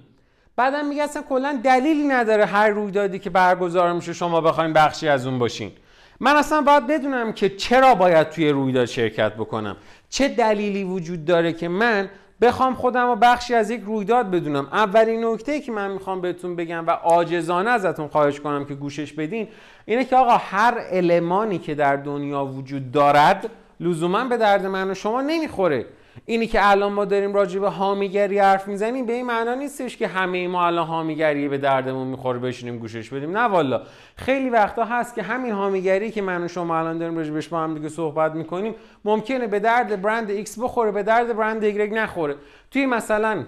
بعدم 0.58 0.86
میگه 0.86 1.04
اصلا 1.04 1.22
کلا 1.22 1.60
دلیلی 1.64 2.04
نداره 2.08 2.46
هر 2.46 2.70
رویدادی 2.70 3.20
که 3.20 3.30
برگزار 3.30 3.94
میشه 3.94 4.14
شما 4.14 4.42
بخواین 4.42 4.74
بخشی 4.74 5.08
از 5.08 5.28
اون 5.28 5.40
باشین. 5.40 5.72
من 6.20 6.36
اصلا 6.36 6.62
باید 6.62 6.88
بدونم 6.88 7.34
که 7.34 7.50
چرا 7.50 7.96
باید 7.96 8.30
توی 8.30 8.50
رویداد 8.50 8.86
شرکت 8.86 9.34
بکنم. 9.34 9.78
چه 10.10 10.28
دلیلی 10.28 10.84
وجود 10.84 11.26
داره 11.26 11.54
که 11.54 11.68
من 11.68 12.10
بخوام 12.42 12.76
خودم 12.76 13.10
و 13.10 13.16
بخشی 13.16 13.54
از 13.54 13.70
یک 13.70 13.82
رویداد 13.86 14.32
بدونم؟ 14.32 14.68
اولین 14.72 15.26
نکته 15.26 15.60
که 15.60 15.72
من 15.72 15.92
می‌خوام 15.92 16.22
بهتون 16.22 16.56
بگم 16.56 16.88
و 16.88 16.90
عاجزانه 16.90 17.70
ازتون 17.70 18.08
خواهش 18.08 18.40
کنم 18.40 18.66
که 18.66 18.74
گوشش 18.74 19.14
بدین 19.14 19.48
اینه 19.86 20.06
که 20.06 20.16
آقا 20.16 20.38
هر 20.38 20.78
المانی 20.92 21.60
که 21.60 21.76
در 21.76 21.96
دنیا 21.96 22.46
وجود 22.46 22.92
دارد 22.92 23.50
لزوما 23.80 24.24
به 24.24 24.38
درد 24.38 24.66
من 24.66 24.92
و 24.92 24.94
شما 24.94 25.22
نمی‌خوره. 25.22 25.86
اینی 26.26 26.48
که 26.48 26.70
الان 26.70 26.94
ما 26.94 27.06
داریم 27.06 27.34
راجع 27.34 27.60
به 27.60 27.70
حامیگری 27.70 28.40
حرف 28.40 28.68
می‌زنیم 28.68 29.06
به 29.06 29.14
این 29.14 29.26
معنا 29.26 29.54
نیستش 29.54 29.98
که 29.98 30.08
همه 30.08 30.48
ما 30.48 30.66
الان 30.66 30.88
حامیگری 30.88 31.48
به 31.48 31.58
دردمون 31.58 32.08
می‌خوره 32.08 32.40
بشینیم 32.40 32.78
گوشش 32.78 33.10
بدیم. 33.10 33.38
نه 33.38 33.44
والا 33.44 33.82
خیلی 34.16 34.50
وقتا 34.50 34.86
هست 34.86 35.16
که 35.16 35.24
همین 35.24 35.52
حامیگری 35.52 36.12
که 36.12 36.22
من 36.22 36.44
و 36.44 36.48
شما 36.48 36.80
الان 36.80 36.98
داریم 36.98 37.18
راجع 37.18 37.50
با 37.50 37.60
هم 37.60 37.74
دیگه 37.74 37.90
صحبت 37.90 38.32
می‌کنیم 38.32 38.76
ممکنه 39.06 39.48
به 39.48 39.60
درد 39.60 40.02
برند 40.02 40.30
ایکس 40.30 40.60
بخوره 40.60 40.92
به 40.92 41.04
درد 41.04 41.38
برند 41.38 41.64
ایگرگ 41.64 41.94
نخوره. 41.94 42.36
توی 42.72 42.86
مثلا 42.86 43.44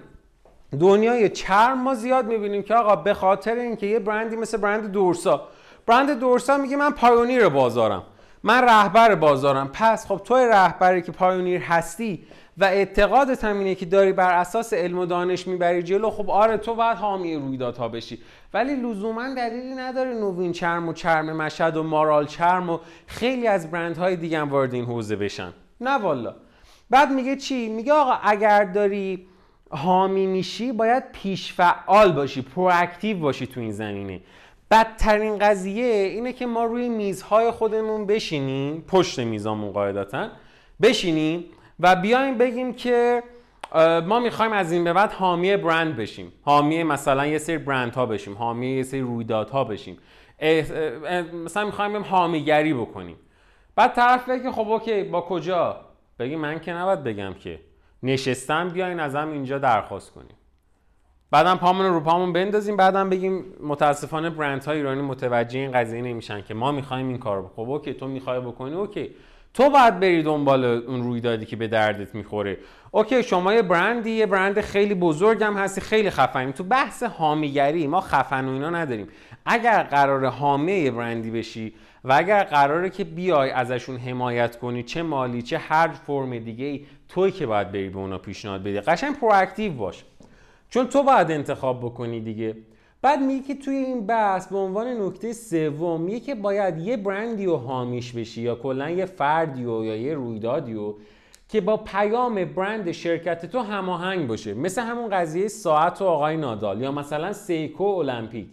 دنیای 0.80 1.28
چرم 1.28 1.82
ما 1.82 1.94
زیاد 1.94 2.26
می‌بینیم 2.26 2.62
که 2.62 2.74
آقا 2.74 2.96
به 2.96 3.14
خاطر 3.14 3.54
اینکه 3.54 3.86
یه 3.86 3.98
برندی 3.98 4.36
مثل 4.36 4.58
برند 4.58 4.92
دورسا 4.92 5.48
برند 5.86 6.20
دورسا 6.20 6.58
میگه 6.58 6.76
من 6.76 6.90
pioneer 6.90 7.48
بازارم 7.48 8.02
من 8.42 8.64
رهبر 8.64 9.14
بازارم. 9.14 9.70
پس 9.72 10.06
خب 10.06 10.20
تو 10.24 10.34
رهبری 10.34 11.02
که 11.02 11.12
pioneer 11.12 11.60
هستی 11.60 12.26
و 12.60 12.64
اعتقادت 12.64 13.44
هم 13.44 13.58
اینه 13.58 13.74
که 13.74 13.86
داری 13.86 14.12
بر 14.12 14.34
اساس 14.34 14.72
علم 14.72 14.98
و 14.98 15.06
دانش 15.06 15.46
می‌بری 15.46 15.82
جلو 15.82 16.10
خب 16.10 16.30
آره 16.30 16.56
تو 16.56 16.74
باید 16.74 16.96
حامی 16.96 17.36
رویدادها 17.36 17.88
بشی. 17.88 18.18
ولی 18.54 18.76
لزوما 18.76 19.34
دلیلی 19.34 19.74
نداره 19.74 20.14
نوین 20.14 20.52
چرم 20.52 20.88
و 20.88 20.92
چرم 20.92 21.36
مشهد 21.36 21.76
و 21.76 21.82
مارال 21.82 22.26
چرم 22.26 22.70
و 22.70 22.78
خیلی 23.06 23.46
از 23.46 23.70
برندهای 23.70 24.16
دیگه 24.16 24.38
هم 24.38 24.50
وارد 24.50 24.74
این 24.74 24.84
حوزه 24.84 25.16
بشن. 25.16 25.52
نه 25.80 25.90
والا. 25.90 26.34
بعد 26.90 27.10
میگه 27.10 27.36
چی؟ 27.36 27.68
میگه 27.68 27.92
آقا 27.92 28.12
اگر 28.22 28.64
داری 28.64 29.26
حامی 29.70 30.26
میشی 30.26 30.72
باید 30.72 31.12
پیش 31.12 31.52
فعال 31.52 32.12
باشی 32.12 32.42
proactive 32.42 33.18
باشی 33.18 33.46
تو 33.46 33.60
این 33.60 33.72
زمینه. 33.72 34.20
بدترین 34.70 35.38
قضیه 35.38 35.84
اینه 35.84 36.32
که 36.32 36.46
ما 36.46 36.64
روی 36.64 36.88
میزهای 36.88 37.50
خودمون 37.50 38.06
بشینیم 38.06 38.84
پشت 38.88 39.18
میزامون 39.18 39.72
قاعدتا 39.72 40.28
بشینیم 40.82 41.44
و 41.80 41.96
بیایم 41.96 42.38
بگیم 42.38 42.72
که 42.72 43.22
ما 44.06 44.20
می‌خوایم 44.20 44.52
از 44.52 44.72
این 44.72 44.84
به 44.84 44.92
بعد 44.92 45.12
حامی 45.12 45.56
برند 45.56 45.96
بشیم. 45.96 46.32
حامی 46.42 46.82
مثلا 46.82 47.26
یه 47.26 47.38
سری 47.38 47.58
برند 47.58 47.94
ها 47.94 48.06
بشیم. 48.06 48.34
حامی 48.34 48.66
یه 48.66 48.82
سری 48.82 49.00
رویدادها 49.00 49.64
بشیم. 49.64 49.98
مثلا 51.44 51.64
می‌خوایم 51.64 51.92
بیم 51.92 52.02
حامیگری 52.02 52.74
بکنیم. 52.74 53.16
بعد 53.76 53.94
طرف 53.94 54.28
بگه 54.28 54.52
خب 54.52 54.68
اوکی 54.68 55.02
با 55.02 55.20
کجا؟ 55.20 55.80
بگی 56.18 56.36
من 56.36 56.60
که 56.60 56.72
نباید 56.72 57.04
بگم 57.04 57.34
که. 57.34 57.60
نشستم 58.02 58.68
بیاین 58.68 59.00
ازم 59.00 59.32
اینجا 59.32 59.58
درخواست 59.58 60.12
کنیم. 60.12 60.36
بعدم 61.30 61.56
پامون 61.56 61.86
رو 61.86 62.00
پامون 62.00 62.32
بندازیم. 62.32 62.76
بعدم 62.76 63.10
بگیم 63.10 63.44
متاسفانه 63.62 64.30
برند 64.30 64.64
های 64.64 64.76
ایرانی 64.76 65.02
متوجه 65.02 65.58
این 65.58 65.72
قضیه 65.72 66.02
نمیشن 66.02 66.42
که 66.42 66.54
ما 66.54 66.72
می‌خوایم 66.72 67.08
این 67.08 67.18
کار 67.18 67.50
خب 67.56 67.70
okay 67.70 67.94
تو 67.94 68.08
می‌خوای 68.08 68.40
بکنی 68.40 68.74
okay. 68.74 69.10
تو 69.54 69.70
باید 69.70 70.00
بری 70.00 70.22
دنبال 70.22 70.64
اون 70.64 71.02
رویدادی 71.02 71.46
که 71.46 71.56
به 71.56 71.68
دردت 71.68 72.14
می‌خوره. 72.14 72.58
okay 72.90 73.22
شما 73.22 73.54
یه 73.54 73.62
برندی 73.62 74.10
یه 74.10 74.26
برند 74.26 74.60
خیلی 74.60 74.94
بزرگم 74.94 75.56
هستی 75.56 75.80
خیلی 75.80 76.10
خفنی. 76.10 76.52
تو 76.52 76.64
بحث 76.64 77.02
حامیگری 77.02 77.86
ما 77.86 78.00
خفن 78.00 78.44
و 78.44 78.52
اینا 78.52 78.70
نداریم. 78.70 79.08
اگر 79.46 79.82
قرار 79.82 80.26
حامی 80.26 80.72
یه 80.72 80.90
برندی 80.90 81.30
بشی 81.30 81.74
و 82.04 82.12
اگر 82.12 82.44
قراره 82.44 82.90
که 82.90 83.04
بیای 83.04 83.50
ازشون 83.50 83.96
حمایت 83.96 84.58
کنی 84.58 84.82
چه 84.82 85.02
مالی 85.02 85.42
چه 85.42 85.58
هر 85.58 85.88
فرم 85.88 86.38
دیگه 86.38 86.64
ای 86.64 86.86
توی 87.08 87.30
که 87.30 87.46
باید 87.46 87.72
بری 87.72 87.88
به 87.88 87.98
اونا 87.98 88.18
پیشنهاد 88.18 88.62
بدی. 88.62 88.80
قشنگ 88.80 89.18
proactive 89.20 89.72
باش. 89.72 90.04
چون 90.70 90.86
تو 90.86 91.02
باید 91.02 91.30
انتخاب 91.30 91.80
بکنی 91.80 92.20
دیگه. 92.20 92.56
بعد 93.02 93.20
میگه 93.20 93.46
که 93.46 93.54
توی 93.54 93.76
این 93.76 94.06
بحث 94.06 94.46
به 94.46 94.58
عنوان 94.58 94.86
نکته 94.86 95.32
سوم 95.32 96.00
میگه 96.00 96.20
که 96.20 96.34
باید 96.34 96.78
یه 96.78 96.96
برندی 96.96 97.46
رو 97.46 97.56
حامیش 97.56 98.12
بشی 98.12 98.42
یا 98.42 98.54
کلا 98.54 98.90
یه 98.90 99.04
فردی 99.04 99.64
و 99.64 99.84
یا 99.84 99.96
یه 99.96 100.14
رویدادی 100.14 100.74
و 100.74 100.94
که 101.48 101.60
با 101.60 101.76
پیام 101.76 102.44
برند 102.44 102.92
شرکت 102.92 103.46
تو 103.46 103.58
هماهنگ 103.60 104.26
باشه. 104.26 104.54
مثل 104.54 104.82
همون 104.82 105.10
قضیه 105.10 105.48
ساعت 105.48 106.02
و 106.02 106.04
آقای 106.04 106.36
نادال 106.36 106.80
یا 106.80 106.92
مثلا 106.92 107.32
سیکو 107.32 107.84
المپیک 107.84 108.46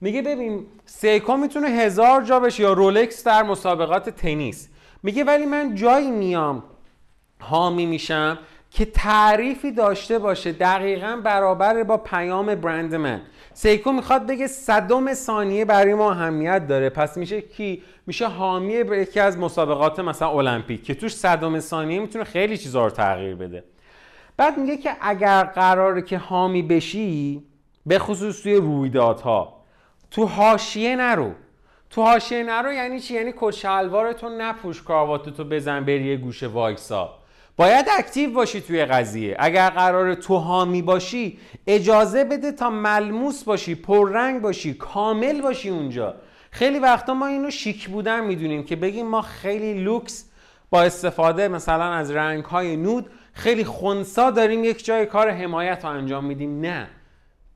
میگه 0.00 0.22
ببین 0.22 0.66
سیکو 0.84 1.36
می‌تونه 1.36 1.68
هزار 1.68 2.22
جا 2.22 2.40
بشه 2.40 2.62
یا 2.62 2.72
رولکس 2.72 3.24
در 3.24 3.42
مسابقات 3.42 4.10
تنیس. 4.10 4.68
میگه 5.02 5.24
ولی 5.24 5.46
من 5.46 5.74
جایی 5.74 6.10
میام 6.10 6.62
حامی 7.40 7.86
میشم 7.86 8.38
که 8.74 8.84
تعریفی 8.84 9.72
داشته 9.72 10.18
باشه 10.18 10.52
دقیقا 10.52 11.20
برابر 11.24 11.82
با 11.82 11.96
پیام 11.96 12.54
برند 12.54 12.94
من. 12.94 13.20
سیکو 13.54 13.92
می‌خواد 13.92 14.26
بگه 14.26 14.46
صدم 14.46 15.14
ثانیه 15.14 15.64
برای 15.64 15.94
ما 15.94 16.10
اهمیت 16.10 16.66
داره. 16.66 16.88
پس 16.88 17.16
میشه 17.16 17.40
کی؟ 17.40 17.82
میشه 18.06 18.28
حامی 18.28 18.72
یکی 18.72 19.20
از 19.20 19.38
مسابقات 19.38 19.98
مثلا 19.98 20.28
المپیک 20.28 20.84
که 20.84 20.94
توش 20.94 21.14
صدم 21.14 21.60
ثانیه 21.60 22.00
می‌تونه 22.00 22.24
خیلی 22.24 22.58
چیزا 22.58 22.84
رو 22.84 22.90
تغییر 22.90 23.34
بده. 23.34 23.64
بعد 24.36 24.58
میگه 24.58 24.76
که 24.76 24.90
اگر 25.00 25.44
قراره 25.44 26.02
که 26.02 26.18
حامی 26.18 26.62
بشی 26.62 27.42
به 27.86 27.98
خصوص 27.98 28.42
توی 28.42 28.54
رویدادها 28.54 29.62
تو 30.10 30.26
حاشیه 30.26 30.96
نرو. 30.96 31.32
تو 31.90 32.02
حاشیه 32.02 32.42
نرو 32.42 32.72
یعنی 32.72 33.00
چی؟ 33.00 33.14
یعنی 33.14 33.32
کت 33.36 33.64
نپوش 34.24 34.82
کراواتتو 34.82 35.44
بزن 35.44 35.84
بری 35.84 36.04
یه 36.04 36.16
گوشه 36.16 36.46
وایسا. 36.46 37.21
باید 37.56 37.86
active 37.98 38.30
باشی 38.30 38.60
توی 38.60 38.84
قضیه. 38.84 39.36
اگر 39.38 39.70
قرار 39.70 40.14
تو 40.14 40.36
حامی 40.36 40.82
باشی 40.82 41.38
اجازه 41.66 42.24
بده 42.24 42.52
تا 42.52 42.70
ملموس 42.70 43.44
باشی 43.44 43.74
پررنگ 43.74 44.42
باشی 44.42 44.74
کامل 44.74 45.40
باشی 45.40 45.68
اونجا. 45.68 46.14
خیلی 46.50 46.78
وقتا 46.78 47.14
ما 47.14 47.26
اینو 47.26 47.50
شیک 47.50 47.88
بودن 47.88 48.24
می‌دونیم 48.24 48.64
که 48.64 48.76
بگیم 48.76 49.06
ما 49.06 49.22
خیلی 49.22 49.74
لوکس 49.74 50.24
با 50.70 50.82
استفاده 50.82 51.48
مثلا 51.48 51.92
از 51.92 52.10
رنگ 52.10 52.44
های 52.44 52.76
nude 52.76 53.10
خیلی 53.32 53.64
خونسا 53.64 54.30
داریم 54.30 54.64
یک 54.64 54.84
جای 54.84 55.06
کار 55.06 55.30
حمایت 55.30 55.84
رو 55.84 55.90
انجام 55.90 56.24
میدیم. 56.24 56.60
نه. 56.60 56.88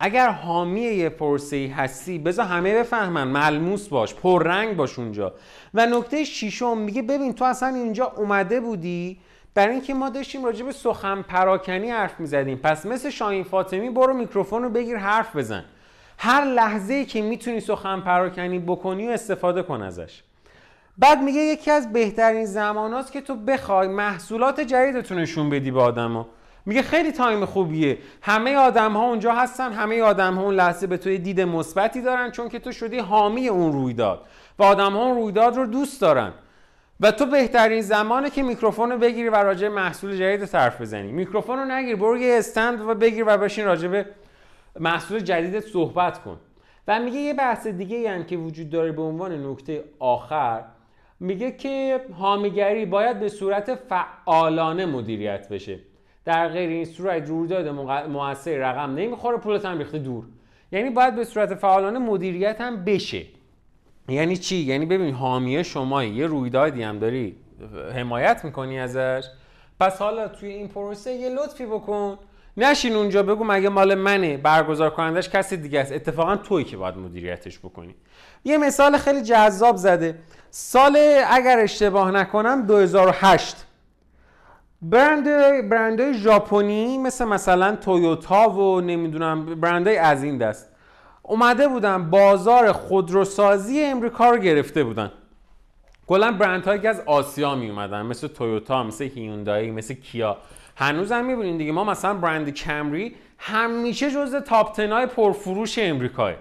اگر 0.00 0.28
حامی 0.28 0.80
یه 0.80 1.08
پروسه 1.08 1.72
هستی 1.76 2.18
بذار 2.18 2.46
همه 2.46 2.74
بفهمن. 2.74 3.28
ملموس 3.28 3.88
باش 3.88 4.14
پررنگ 4.14 4.76
باش 4.76 4.98
اونجا. 4.98 5.34
و 5.74 5.86
نکته 5.86 6.24
شیشم 6.24 6.78
میگه 6.78 7.02
ببین 7.02 7.32
تو 7.32 7.44
اصلا 7.44 7.68
اینجا 7.68 8.12
اومده 8.16 8.60
بودی 8.60 9.18
برای 9.56 9.72
اینکه 9.72 9.94
ما 9.94 10.08
داشتیم 10.08 10.44
راجع 10.44 10.64
به 10.64 10.72
سخن 10.72 11.22
پراکنی 11.22 11.90
حرف 11.90 12.20
می‌زدیم. 12.20 12.60
پس 12.62 12.86
مثل 12.86 13.10
شاهین 13.10 13.44
فاطمی 13.44 13.90
برو 13.90 14.14
میکروفون 14.14 14.62
رو 14.62 14.70
بگیر 14.70 14.96
حرف 14.96 15.36
بزن. 15.36 15.64
هر 16.18 16.44
لحظه 16.44 17.04
که 17.04 17.22
می‌تونی 17.22 17.60
سخن 17.60 18.00
پراکنی 18.00 18.58
بکنی 18.58 19.08
و 19.08 19.10
استفاده 19.10 19.62
کن 19.62 19.82
ازش. 19.82 20.22
بعد 20.98 21.22
میگه 21.22 21.40
یکی 21.40 21.70
از 21.70 21.92
بهترین 21.92 22.44
زمانات 22.44 23.12
که 23.12 23.20
تو 23.20 23.36
بخوای 23.36 23.88
محصولات 23.88 24.60
جدیدتون 24.60 25.18
نشون 25.18 25.50
بدی 25.50 25.70
به 25.70 25.82
آدما 25.82 26.26
میگه 26.66 26.82
خیلی 26.82 27.12
time 27.12 27.44
خوبیه. 27.44 27.98
همه 28.22 28.56
آدم 28.56 28.92
ها 28.92 29.02
اونجا 29.08 29.32
هستن 29.32 29.72
همه 29.72 30.02
آدم 30.02 30.34
ها 30.34 30.42
اون 30.42 30.54
لحظه 30.54 30.86
به 30.86 30.96
توی 30.96 31.18
دید 31.18 31.40
مثبتی 31.40 32.02
دارن 32.02 32.30
چون 32.30 32.48
که 32.48 32.58
تو 32.58 32.72
شدی 32.72 32.98
حامی 32.98 33.48
اون 33.48 33.72
رویداد 33.72 34.20
و 34.58 34.62
آدم 34.62 34.92
ها 34.92 35.06
اون 35.06 35.16
رویداد 35.16 35.56
رو 35.56 35.66
دوست 35.66 36.00
دارن. 36.00 36.32
و 37.00 37.10
تو 37.10 37.26
بهترین 37.26 37.80
زمانه 37.80 38.30
که 38.30 38.42
میکروفون 38.42 38.90
رو 38.90 38.98
بگیری 38.98 39.28
و 39.28 39.34
راجع 39.34 39.68
محصول 39.68 40.16
جدید 40.16 40.54
حرف 40.54 40.80
بزنی. 40.80 41.12
میکروفون 41.12 41.58
رو 41.58 41.64
نگیر 41.64 41.96
برو 41.96 42.18
یه 42.18 42.38
استند 42.38 42.80
و 42.80 42.94
بگیر 42.94 43.24
و 43.26 43.38
بشین 43.38 43.64
راجع 43.64 43.88
به 43.88 44.06
محصول 44.80 45.18
جدیدت 45.18 45.60
صحبت 45.60 46.18
کن. 46.18 46.40
و 46.88 47.00
میگه 47.00 47.18
یه 47.18 47.34
بحث 47.34 47.66
دیگه 47.66 48.10
هم 48.10 48.24
که 48.24 48.36
وجود 48.36 48.70
داره 48.70 48.92
به 48.92 49.02
عنوان 49.02 49.46
نکته 49.46 49.84
آخر 49.98 50.64
میگه 51.20 51.50
که 51.50 52.00
حامیگری 52.12 52.86
باید 52.86 53.20
به 53.20 53.28
صورت 53.28 53.74
فعالانه 53.74 54.86
مدیریت 54.86 55.48
بشه. 55.48 55.78
در 56.24 56.48
غیر 56.48 56.70
این 56.70 56.84
صورت 56.84 57.28
رویداد 57.28 57.68
موثر 58.08 58.56
رقم 58.58 58.94
نمی‌خوره 58.94 59.38
پولت 59.38 59.64
هم 59.64 59.78
ریخته 59.78 59.98
دور. 59.98 60.24
یعنی 60.72 60.90
باید 60.90 61.16
به 61.16 61.24
صورت 61.24 61.54
فعالانه 61.54 61.98
مدیریت 61.98 62.60
هم 62.60 62.84
بشه. 62.84 63.22
یعنی 64.08 64.36
چی؟ 64.36 64.56
یعنی 64.56 64.86
ببین 64.86 65.14
حامیه 65.14 65.62
شما 65.62 66.04
یه 66.04 66.26
رویدادی 66.26 66.82
هم 66.82 66.98
داری 66.98 67.36
حمایت 67.94 68.44
می‌کنی 68.44 68.78
ازش. 68.78 69.24
پس 69.80 69.98
حالا 69.98 70.28
توی 70.28 70.48
این 70.48 70.68
پروسه 70.68 71.12
یه 71.12 71.28
لطفی 71.28 71.66
بکن. 71.66 72.18
نشین 72.56 72.94
اونجا 72.94 73.22
بگو 73.22 73.44
مگه 73.44 73.68
مال 73.68 73.94
منه. 73.94 74.36
برگزار 74.36 74.90
کنندش 74.90 75.28
کسی 75.28 75.56
دیگه 75.56 75.80
است. 75.80 75.92
اتفاقا 75.92 76.36
توی 76.36 76.64
که 76.64 76.76
باید 76.76 76.96
مدیریتش 76.96 77.58
بکنی. 77.58 77.94
یه 78.44 78.58
مثال 78.58 78.96
خیلی 78.96 79.22
جذاب 79.22 79.76
زده. 79.76 80.18
سال 80.50 80.98
اگر 81.30 81.58
اشتباه 81.58 82.10
نکنم 82.10 82.66
2008 82.66 83.66
برند 84.82 85.24
برندهای 85.68 86.14
ژاپنی 86.14 86.98
مثل 86.98 87.24
مثلا 87.24 87.76
تویوتا 87.76 88.50
و 88.50 88.80
نمی‌دونم 88.80 89.60
برندهای 89.60 89.96
از 89.96 90.22
این 90.24 90.38
دست. 90.38 90.75
اومده 91.28 91.68
بودن 91.68 92.10
بازار 92.10 92.72
خودروسازی 92.72 93.82
امریکا 93.82 94.30
رو 94.30 94.38
گرفته 94.38 94.84
بودن. 94.84 95.12
کلا 96.06 96.32
برندهایی 96.32 96.80
که 96.80 96.88
از 96.88 97.02
آسیا 97.06 97.54
می 97.54 97.70
اومدن 97.70 98.02
مثل 98.02 98.28
تویوتا 98.28 98.82
مثل 98.82 99.04
هیوندای 99.04 99.70
مثل 99.70 99.94
کیا. 99.94 100.36
هنوز 100.76 101.12
هم 101.12 101.24
می‌بینید 101.24 101.58
دیگه. 101.58 101.72
ما 101.72 101.84
مثلا 101.84 102.14
برند 102.14 102.50
کمری 102.50 103.16
همیشه 103.38 104.10
جزء 104.10 104.40
تاپ 104.40 104.72
تنای 104.72 105.06
پرفروش 105.06 105.78
امریکاه. 105.78 106.32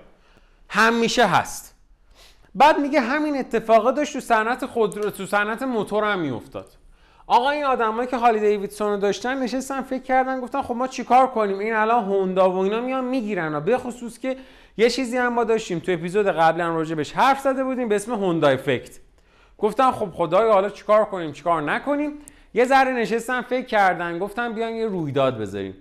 همیشه 0.70 1.27
هست. 1.27 1.75
بعد 2.56 2.80
میگه 2.80 3.00
همین 3.00 3.38
اتفاقا 3.38 3.92
داشت 3.92 4.13
تو 4.13 4.20
صنعت 4.20 4.65
خود 4.65 5.10
تو 5.10 5.25
صنعت 5.25 5.63
موتور 5.63 6.04
هم 6.04 6.20
میافتاد. 6.20 6.72
آقا 7.27 7.50
این 7.50 7.63
آدمایی 7.63 8.08
که 8.08 8.17
هالی 8.17 8.39
دیویدسون 8.39 8.91
رو 8.91 8.98
داشتن 8.98 9.44
نشستن 9.44 9.82
فکر 9.82 10.03
کردن 10.03 10.41
گفتن 10.41 10.62
خب 10.62 10.75
ما 10.75 10.88
چیکار 10.88 11.27
کنیم؟ 11.27 11.60
این 11.60 11.74
الان 11.74 12.03
هوندا 12.03 12.51
و 12.51 12.58
اینا 12.58 12.82
میان 12.82 13.05
می‌گیرن 13.05 13.60
به 13.60 13.77
خصوص 13.77 14.20
که 14.20 14.38
یه 14.77 14.89
چیزی 14.89 15.17
هم 15.17 15.34
ما 15.34 15.44
داشتیم 15.44 15.79
تو 15.79 15.91
اپیزود 15.91 16.27
قبلا 16.27 16.75
راجع 16.75 16.96
بهش 16.96 17.12
حرف 17.12 17.39
زده 17.39 17.63
بودیم 17.63 17.89
به 17.89 17.96
اسم 17.96 18.13
هوندا 18.13 18.48
افکت 18.48 19.00
گفتن 19.58 19.91
خب 19.91 20.10
خدای 20.12 20.51
حالا 20.51 20.70
چیکار 20.70 21.05
کنیم؟ 21.05 21.32
چیکار 21.32 21.62
نکنیم؟ 21.62 22.12
یه 22.53 22.65
ذره 22.65 22.94
نشستن 22.94 23.41
فکر 23.41 23.65
کردن 23.65 24.20
گفتن 24.20 24.53
بیان 24.53 24.74
یه 24.74 24.86
رویداد 24.86 25.38
بذاریم. 25.38 25.75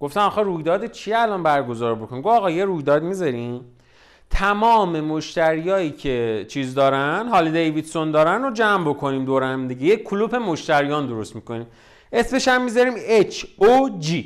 گفتن 0.00 0.20
آخه 0.20 0.42
رویداد 0.42 0.90
چی 0.90 1.12
الان 1.12 1.42
برگزار 1.42 1.94
بکنیم؟ 1.94 2.22
گفت 2.22 2.36
آقا 2.36 2.50
یه 2.50 2.64
رویداد 2.64 3.02
می‌ذاریم؟ 3.02 3.64
تمام 4.30 5.00
مشتریایی 5.00 5.90
که 5.90 6.46
چیز 6.48 6.74
دارن 6.74 7.28
هالی 7.28 7.50
دیویدسون 7.50 8.10
دارن 8.10 8.42
رو 8.42 8.50
جمع 8.50 8.90
بکنیم 8.90 9.24
دور 9.24 9.42
هم 9.42 9.68
دیگه. 9.68 9.86
یه 9.86 9.96
کلوپ 9.96 10.34
مشتریان 10.34 11.06
درست 11.06 11.34
می‌کنیم. 11.34 11.66
اسمش 12.12 12.48
هم 12.48 12.64
می‌ذاریم 12.64 12.94
H 13.22 13.34
O 13.60 14.04
G. 14.04 14.24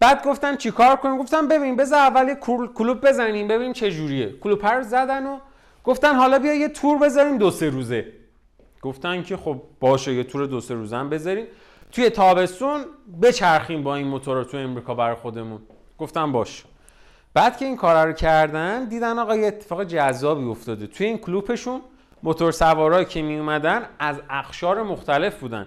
بعد 0.00 0.24
گفتن 0.24 0.56
چیکار 0.56 0.96
کنیم؟ 0.96 1.18
گفتن 1.18 1.48
ببین 1.48 1.76
بذار 1.76 1.98
اول 1.98 2.28
یه 2.28 2.34
کلوپ 2.74 3.06
بزنیم 3.06 3.48
ببینیم 3.48 3.72
چه 3.72 3.90
جوریه. 3.90 4.32
کلوپ 4.40 4.66
رو 4.66 4.82
زدن 4.82 5.26
و 5.26 5.38
گفتن 5.84 6.14
حالا 6.14 6.38
بیا 6.38 6.54
یه 6.54 6.68
تور 6.68 6.98
بذاریم 6.98 7.38
دو 7.38 7.50
سه 7.50 7.70
روزه. 7.70 8.12
گفتن 8.82 9.22
که 9.22 9.36
خب 9.36 9.62
باشه 9.80 10.14
یه 10.14 10.24
تور 10.24 10.46
دو 10.46 10.60
سه 10.60 10.74
روزه 10.74 10.96
هم 10.96 11.10
بذاریم. 11.10 11.46
توی 11.92 12.10
تابستون 12.10 12.84
بچرخیم 13.22 13.82
با 13.82 13.94
این 13.96 14.06
موتور 14.06 14.44
تو 14.44 14.56
امریکا 14.56 14.94
برای 14.94 15.14
خودمون. 15.14 15.60
گفتن 15.98 16.32
باش 16.32 16.64
بعد 17.36 17.56
که 17.56 17.64
این 17.64 17.76
کار 17.76 18.06
رو 18.06 18.12
کردن 18.12 18.84
دیدن 18.84 19.18
آقا 19.18 19.36
یه 19.36 19.46
اتفاق 19.46 19.84
جذابی 19.84 20.44
افتاده. 20.44 20.86
توی 20.86 21.06
این 21.06 21.18
کلوپشون 21.18 21.80
موتور 22.22 22.52
سوارایی 22.52 23.04
که 23.04 23.22
می 23.22 23.38
اومدن 23.38 23.88
از 23.98 24.16
اخشار 24.30 24.82
مختلف 24.82 25.40
بودن. 25.40 25.66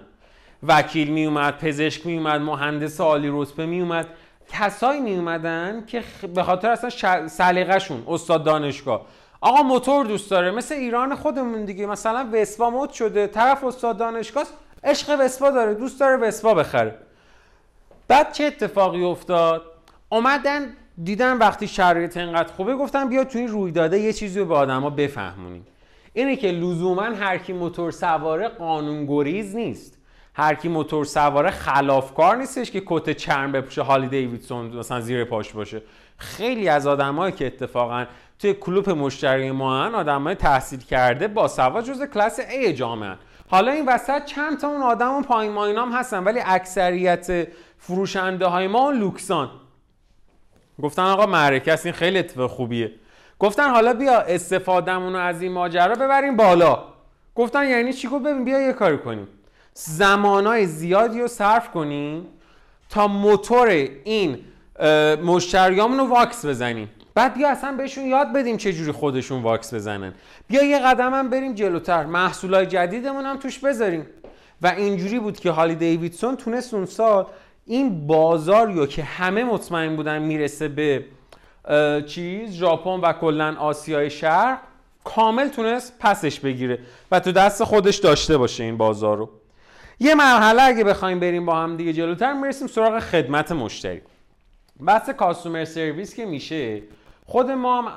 وکیل 0.62 1.10
می 1.10 1.26
اومد 1.26 1.58
پزشک 1.58 2.06
می 2.06 2.16
اومد 2.16 2.40
مهندس 2.40 3.00
عالی 3.00 3.28
رتبه 3.32 3.66
می 3.66 3.80
اومد 3.80 4.06
کسایی 4.52 5.00
می 5.00 5.16
اومدن 5.16 5.84
که 5.86 6.02
به 6.34 6.42
خاطر 6.42 6.70
اصلا 6.70 7.28
سلیقه‌شون 7.28 8.04
استاد 8.08 8.44
دانشگاه. 8.44 9.06
آقا 9.40 9.62
موتور 9.62 10.06
دوست 10.06 10.30
داره 10.30 10.50
مثل 10.50 10.74
ایران 10.74 11.14
خودمون 11.14 11.64
دیگه. 11.64 11.86
مثلا 11.86 12.28
وسپا 12.32 12.70
مود 12.70 12.90
شده 12.90 13.26
طرف 13.26 13.64
استاد 13.64 13.96
دانشگاه 13.96 14.44
عشق 14.84 15.16
وسپا 15.20 15.50
داره 15.50 15.74
دوست 15.74 16.00
داره 16.00 16.16
وسپا 16.16 16.54
بخره. 16.54 16.98
بعد 18.08 18.32
چه 18.32 18.44
اتفاقی 18.44 19.04
افتاد؟ 19.04 19.62
اومدن 20.08 20.76
دیدن 21.04 21.38
وقتی 21.38 21.68
شرایط 21.68 22.16
انقدر 22.16 22.52
خوبه 22.52 22.76
گفتن 22.76 23.08
بیا 23.08 23.24
تو 23.24 23.38
این 23.38 23.48
رویداده 23.48 23.98
یه 23.98 24.12
چیزی 24.12 24.40
رو 24.40 24.46
به 24.46 24.54
آدما 24.54 24.90
بفهمونیم. 24.90 25.66
اینه 26.12 26.36
که 26.36 26.50
لزوما 26.50 27.02
هر 27.02 27.38
کی 27.38 27.52
موتور 27.52 27.90
سواره 27.90 28.48
قانون 28.48 29.06
گریز 29.06 29.56
نیست. 29.56 29.98
هر 30.34 30.54
کی 30.54 30.68
موتور 30.68 31.04
سواره 31.04 31.50
خلافکار 31.50 32.36
نیستش 32.36 32.70
که 32.70 32.82
کت 32.86 33.10
چرم 33.10 33.52
بپوشه 33.52 33.82
هالی 33.82 34.08
دیویدسون 34.08 34.66
مثلا 34.76 35.00
زیر 35.00 35.24
پاش 35.24 35.52
باشه. 35.52 35.82
خیلی 36.16 36.68
از 36.68 36.86
آدمایی 36.86 37.32
که 37.32 37.46
اتفاقا 37.46 38.04
توی 38.38 38.54
کلوپ 38.54 38.90
مشتری 38.90 39.50
ما 39.50 39.84
هن 39.84 39.94
آدمای 39.94 40.34
تحصیل 40.34 40.80
کرده 40.80 41.28
با 41.28 41.48
سواد 41.48 41.84
جز 41.84 42.02
کلاس 42.02 42.40
A 42.40 42.68
جامعه 42.68 43.16
حالا 43.48 43.72
این 43.72 43.86
وسط 43.86 44.24
چند 44.24 44.60
تا 44.60 44.68
اون 44.68 44.82
آدم 44.82 45.14
و 45.14 45.22
پایین 45.22 45.78
هم 45.78 45.92
هستن 45.92 46.24
ولی 46.24 46.40
اکثریت 46.44 47.48
فروشنده 47.78 48.46
های 48.46 48.66
ما 48.66 48.90
لوکسان. 48.90 49.50
گفتن 50.80 51.02
آقا 51.02 51.26
معرکه 51.26 51.78
این 51.84 51.92
خیلی 51.92 52.18
اتفاق 52.18 52.50
خوبیه. 52.50 52.92
گفتن 53.38 53.70
حالا 53.70 53.92
بیا 53.92 54.20
استفادهمون 54.20 55.12
رو 55.12 55.18
از 55.18 55.42
این 55.42 55.52
ماجرا 55.52 55.94
ببریم 55.94 56.36
بالا. 56.36 56.84
گفتن 57.34 57.68
یعنی 57.68 57.92
چی؟ 57.92 58.08
گفت 58.08 58.24
ببین 58.24 58.44
بیا 58.44 58.60
یه 58.60 58.72
کاری 58.72 58.98
کنیم. 58.98 59.28
زمانای 59.74 60.66
زیادی 60.66 61.20
رو 61.20 61.28
صرف 61.28 61.70
کنیم 61.70 62.26
تا 62.90 63.08
موتور 63.08 63.68
این 64.04 64.38
مشتریامون 65.24 65.98
رو 65.98 66.04
واکس 66.04 66.44
بزنیم. 66.44 66.90
بعد 67.14 67.34
بیا 67.34 67.50
اصلا 67.50 67.72
بهشون 67.72 68.06
یاد 68.06 68.32
بدیم 68.32 68.56
چه 68.56 68.72
جوری 68.72 68.92
خودشون 68.92 69.42
واکس 69.42 69.74
بزنن. 69.74 70.14
بیا 70.48 70.62
یه 70.62 70.78
قدم 70.78 71.14
هم 71.14 71.30
بریم 71.30 71.54
جلوتر. 71.54 72.04
محصولای 72.04 72.66
جدیدمون 72.66 73.24
هم 73.24 73.36
توش 73.36 73.58
بذاریم. 73.58 74.06
و 74.62 74.66
اینجوری 74.66 75.18
بود 75.18 75.40
که 75.40 75.50
هالی 75.50 75.74
دیویدسون 75.74 76.36
تونست 76.36 76.74
اون 76.74 76.86
سال 76.86 77.26
این 77.70 78.06
بازار 78.06 78.86
که 78.86 79.02
همه 79.02 79.44
مطمئن 79.44 79.96
بودن 79.96 80.22
می‌رسه 80.22 80.68
به 80.68 81.04
چیز 82.06 82.50
ژاپن 82.50 82.90
و 83.00 83.12
کلا 83.12 83.56
آسیای 83.58 84.10
شرق 84.10 84.58
کامل 85.04 85.48
تونست 85.48 85.92
پسش 86.00 86.40
بگیره 86.40 86.78
و 87.10 87.20
تو 87.20 87.32
دست 87.32 87.64
خودش 87.64 87.96
داشته 87.96 88.38
باشه 88.38 88.64
این 88.64 88.76
بازار 88.76 89.16
رو. 89.16 89.30
یه 90.00 90.14
مرحله 90.14 90.62
اگه 90.62 90.84
بخوایم 90.84 91.20
بریم 91.20 91.46
با 91.46 91.56
هم 91.56 91.76
دیگه 91.76 91.92
جلوتر 91.92 92.32
می‌رسیم 92.32 92.66
سراغ 92.66 92.98
خدمت 92.98 93.52
مشتری. 93.52 94.00
بحث 94.86 95.10
کاستومر 95.10 95.64
سرویس 95.64 96.14
که 96.14 96.26
میشه 96.26 96.82
خود 97.26 97.50
ما 97.50 97.90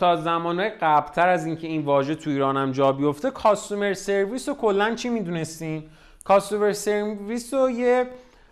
تا 0.00 0.16
زمانهای 0.16 0.70
قبلتر 0.70 1.28
از 1.28 1.46
اینکه 1.46 1.66
این 1.66 1.82
واژه 1.82 2.14
تو 2.14 2.30
ایران 2.30 2.56
هم 2.56 2.72
جا 2.72 2.92
بیفته 2.92 3.30
کاستومر 3.30 3.94
سرویس 3.94 4.48
رو 4.48 4.54
کلا 4.54 4.94
چی 4.94 5.08
می‌دونستیم؟ 5.08 5.90
کاستومر 6.24 6.72
سرویس 6.72 7.54
رو 7.54 7.70
یه 7.70 8.06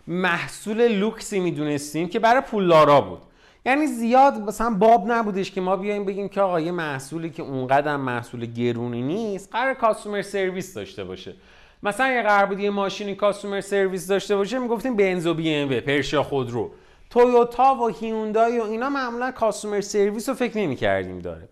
محصول 0.07 0.89
لوکسی 0.89 1.41
می‌دونستیم 1.41 2.09
که 2.09 2.19
برای 2.19 2.41
پولدارا 2.41 3.01
بود. 3.01 3.23
یعنی 3.67 3.87
زیاد 3.87 4.35
مثلا 4.35 4.71
باب 4.71 5.13
نبودش 5.13 5.51
که 5.51 5.61
ما 5.61 5.77
بیایم 5.77 6.05
بگیم 6.05 6.29
که 6.29 6.41
آقا 6.41 6.61
یه 6.61 6.73
محصولی 6.73 7.31
که 7.31 7.43
اونقدر 7.43 7.97
محصول 7.97 8.47
گرونی 8.47 9.03
نیست 9.03 9.49
قرار 9.53 9.75
کاستومر 9.75 10.23
سرویس 10.23 10.75
داشته 10.75 11.05
باشه. 11.05 11.35
مثلا 11.83 12.13
یه 12.13 12.23
قرار 12.23 12.47
بود 12.47 12.61
یه 12.61 12.71
ماشینی 12.71 13.15
کاستومر 13.15 13.61
سرویس 13.61 14.07
داشته 14.07 14.37
باشه 14.37 14.59
می‌گفتیم 14.59 14.97
بنز 14.97 15.27
و 15.27 15.35
بی 15.35 15.55
ام 15.55 15.71
و 15.71 15.81
پرشیا 15.81 16.23
خودرو. 16.23 16.71
تویوتا 17.11 17.75
و 17.75 17.89
هیوندای 17.89 18.59
و 18.59 18.63
اینا 18.63 18.91
معمولا 18.91 19.31
کاستومر 19.31 19.81
سرویس 19.81 20.29
رو 20.29 20.35
فکر 20.35 20.59
نمی 20.59 20.77
کردیم 20.77 21.19
داره. 21.19 21.49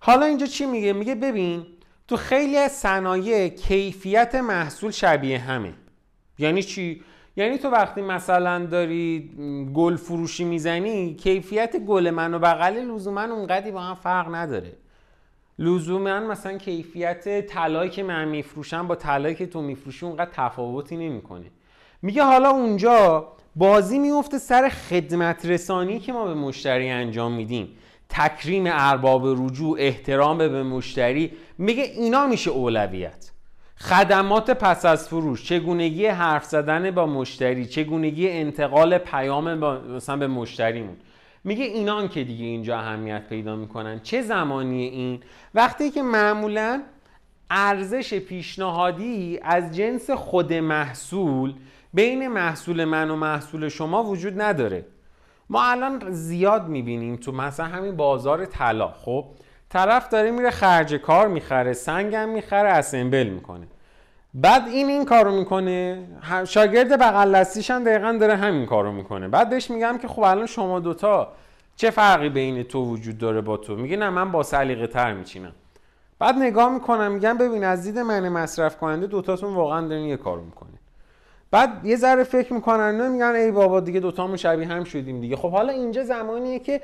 حالا 0.00 0.26
اینجا 0.26 0.46
چی 0.46 0.66
میگه؟ 0.66 0.92
میگه 0.92 1.14
ببین 1.14 1.66
تو 2.08 2.16
خیلی 2.16 2.56
از 2.56 2.72
صنایع 2.72 3.48
کیفیت 3.48 4.34
محصول 4.34 4.90
شبیه 4.90 5.38
همه. 5.38 5.72
یعنی 6.38 6.62
چی؟ 6.62 7.02
یعنی 7.36 7.58
تو 7.58 7.68
وقتی 7.68 8.02
مثلا 8.02 8.66
داری 8.66 9.30
گل 9.74 9.96
فروشی 9.96 10.44
می‌زنی 10.44 11.14
کیفیت 11.14 11.76
گل 11.76 12.10
من 12.10 12.34
و 12.34 12.38
بغل 12.38 12.78
لزوما 12.78 13.22
اونقدی 13.22 13.70
با 13.70 13.80
هم 13.80 13.94
فرق 13.94 14.34
نداره. 14.34 14.72
لزوما 15.58 16.20
مثلا 16.20 16.58
کیفیت 16.58 17.46
طلایی 17.46 17.90
که 17.90 18.02
من 18.02 18.28
میفروشم 18.28 18.86
با 18.86 18.94
طلایی 18.94 19.34
که 19.34 19.46
تو 19.46 19.62
میفروشی 19.62 20.06
اونقدر 20.06 20.30
تفاوتی 20.32 20.96
نمی‌کنه. 20.96 21.46
میگه 22.02 22.22
حالا 22.22 22.50
اونجا 22.50 23.28
بازی 23.56 23.98
میفته 23.98 24.38
سر 24.38 24.68
خدمت 24.68 25.46
رسانی 25.46 25.98
که 25.98 26.12
ما 26.12 26.24
به 26.24 26.34
مشتری 26.34 26.90
انجام 26.90 27.32
میدیم. 27.32 27.68
تکریم 28.08 28.64
ارباب 28.66 29.26
رجوع 29.26 29.76
احترام 29.80 30.38
به 30.38 30.62
مشتری. 30.62 31.32
میگه 31.58 31.82
اینا 31.82 32.26
میشه 32.26 32.50
اولویت. 32.50 33.29
خدمات 33.80 34.50
پس 34.50 34.84
از 34.84 35.08
فروش 35.08 35.44
چگونگی 35.44 36.06
حرف 36.06 36.44
زدن 36.44 36.90
با 36.90 37.06
مشتری 37.06 37.66
چگونگی 37.66 38.30
انتقال 38.30 38.98
پیام 38.98 39.54
مثلا 39.94 40.16
به 40.16 40.26
مشتریمون 40.26 40.96
میگه 41.44 41.64
اینان 41.64 42.08
که 42.08 42.24
دیگه 42.24 42.44
اینجا 42.44 42.78
اهمیت 42.78 43.28
پیدا 43.28 43.56
می‌کنن. 43.56 44.00
چه 44.00 44.22
زمانی 44.22 44.82
این؟ 44.82 45.20
وقتی 45.54 45.90
که 45.90 46.02
معمولا 46.02 46.82
ارزش 47.50 48.14
پیشنهادی 48.14 49.38
از 49.42 49.76
جنس 49.76 50.10
خود 50.10 50.52
محصول 50.52 51.54
بین 51.94 52.28
محصول 52.28 52.84
من 52.84 53.10
و 53.10 53.16
محصول 53.16 53.68
شما 53.68 54.04
وجود 54.04 54.40
نداره. 54.40 54.84
ما 55.50 55.64
الان 55.64 56.10
زیاد 56.10 56.68
می‌بینیم 56.68 57.16
تو 57.16 57.32
مثلا 57.32 57.66
همین 57.66 57.96
بازار 57.96 58.44
طلا 58.46 58.88
خب؟ 58.88 59.24
طرف 59.70 60.08
داره 60.08 60.30
میره 60.30 60.50
خرج 60.50 60.94
کار 60.94 61.28
می‌خره 61.28 61.72
سنگم 61.72 62.28
می‌خره 62.28 62.68
اسمبل 62.68 63.26
می‌کنه. 63.26 63.66
بعد 64.34 64.68
این 64.68 64.88
این 64.88 65.04
کارو 65.04 65.32
می‌کنه 65.32 66.06
شاگرد 66.44 66.98
بغل 66.98 67.44
هم 67.70 67.84
دقیقا 67.84 68.16
داره 68.20 68.36
همین 68.36 68.66
کارو 68.66 68.92
می‌کنه. 68.92 69.28
بعد 69.28 69.50
بهش 69.50 69.70
میگم 69.70 69.98
که 69.98 70.08
خب 70.08 70.22
الان 70.22 70.46
شما 70.46 70.80
دوتا 70.80 71.32
چه 71.76 71.90
فرقی 71.90 72.28
بین 72.28 72.62
تو 72.62 72.84
وجود 72.84 73.18
داره 73.18 73.40
با 73.40 73.56
تو؟ 73.56 73.76
میگه 73.76 73.96
نه 73.96 74.10
من 74.10 74.32
با 74.32 74.42
سلیقه 74.42 74.86
تر 74.86 75.12
میچینم. 75.12 75.52
بعد 76.18 76.34
نگاه 76.34 76.72
می‌کنم 76.72 77.12
میگم 77.12 77.38
ببین 77.38 77.64
از 77.64 77.82
دید 77.82 77.98
من 77.98 78.28
مصرف 78.28 78.76
کننده 78.76 79.06
دوتاتون 79.06 79.54
واقعا 79.54 79.88
دارین 79.88 80.04
یه 80.04 80.16
کارو 80.16 80.44
می‌کنه 80.44 80.70
بعد 81.50 81.84
یه 81.84 81.96
ذره 81.96 82.24
فکر 82.24 82.52
می‌کنن 82.52 82.96
نه 82.96 83.08
میگن 83.08 83.24
ای 83.24 83.50
بابا 83.50 83.80
دیگه 83.80 84.00
دوتامون 84.00 84.36
شبیه 84.36 84.68
هم 84.68 84.84
شدیم 84.84 85.20
دیگه. 85.20 85.36
خب 85.36 85.50
حالا 85.50 85.72
اینجا 85.72 86.04
زمانیه 86.04 86.58
که 86.58 86.80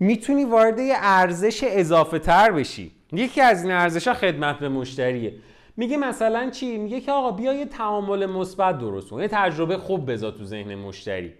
می‌تونی 0.00 0.44
وارد 0.44 0.78
ارزش 1.02 1.64
اضافه 1.66 2.18
تر 2.18 2.52
بشی. 2.52 2.92
یکی 3.12 3.40
از 3.40 3.62
این 3.62 3.72
ارزش 3.72 4.08
ها 4.08 4.14
خدمت 4.14 4.58
به 4.58 4.68
مشتریه. 4.68 5.34
میگه 5.76 5.96
مثلا 5.96 6.50
چی؟ 6.50 6.78
میگه 6.78 7.00
که 7.00 7.12
آقا 7.12 7.30
بیا 7.30 7.52
یه 7.52 7.66
تعامل 7.66 8.26
مثبت 8.26 8.78
درست 8.78 9.10
کن. 9.10 9.20
یه 9.20 9.28
تجربه 9.28 9.76
خوب 9.76 10.12
بذار 10.12 10.32
تو 10.32 10.44
ذهن 10.44 10.74
مشتری. 10.74 11.32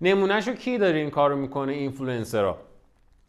نمونهشو 0.00 0.54
کی 0.54 0.78
داره 0.78 0.98
این 0.98 1.10
کارو 1.10 1.36
می‌کنه؟ 1.36 1.72
اینفلوئنسرها. 1.72 2.58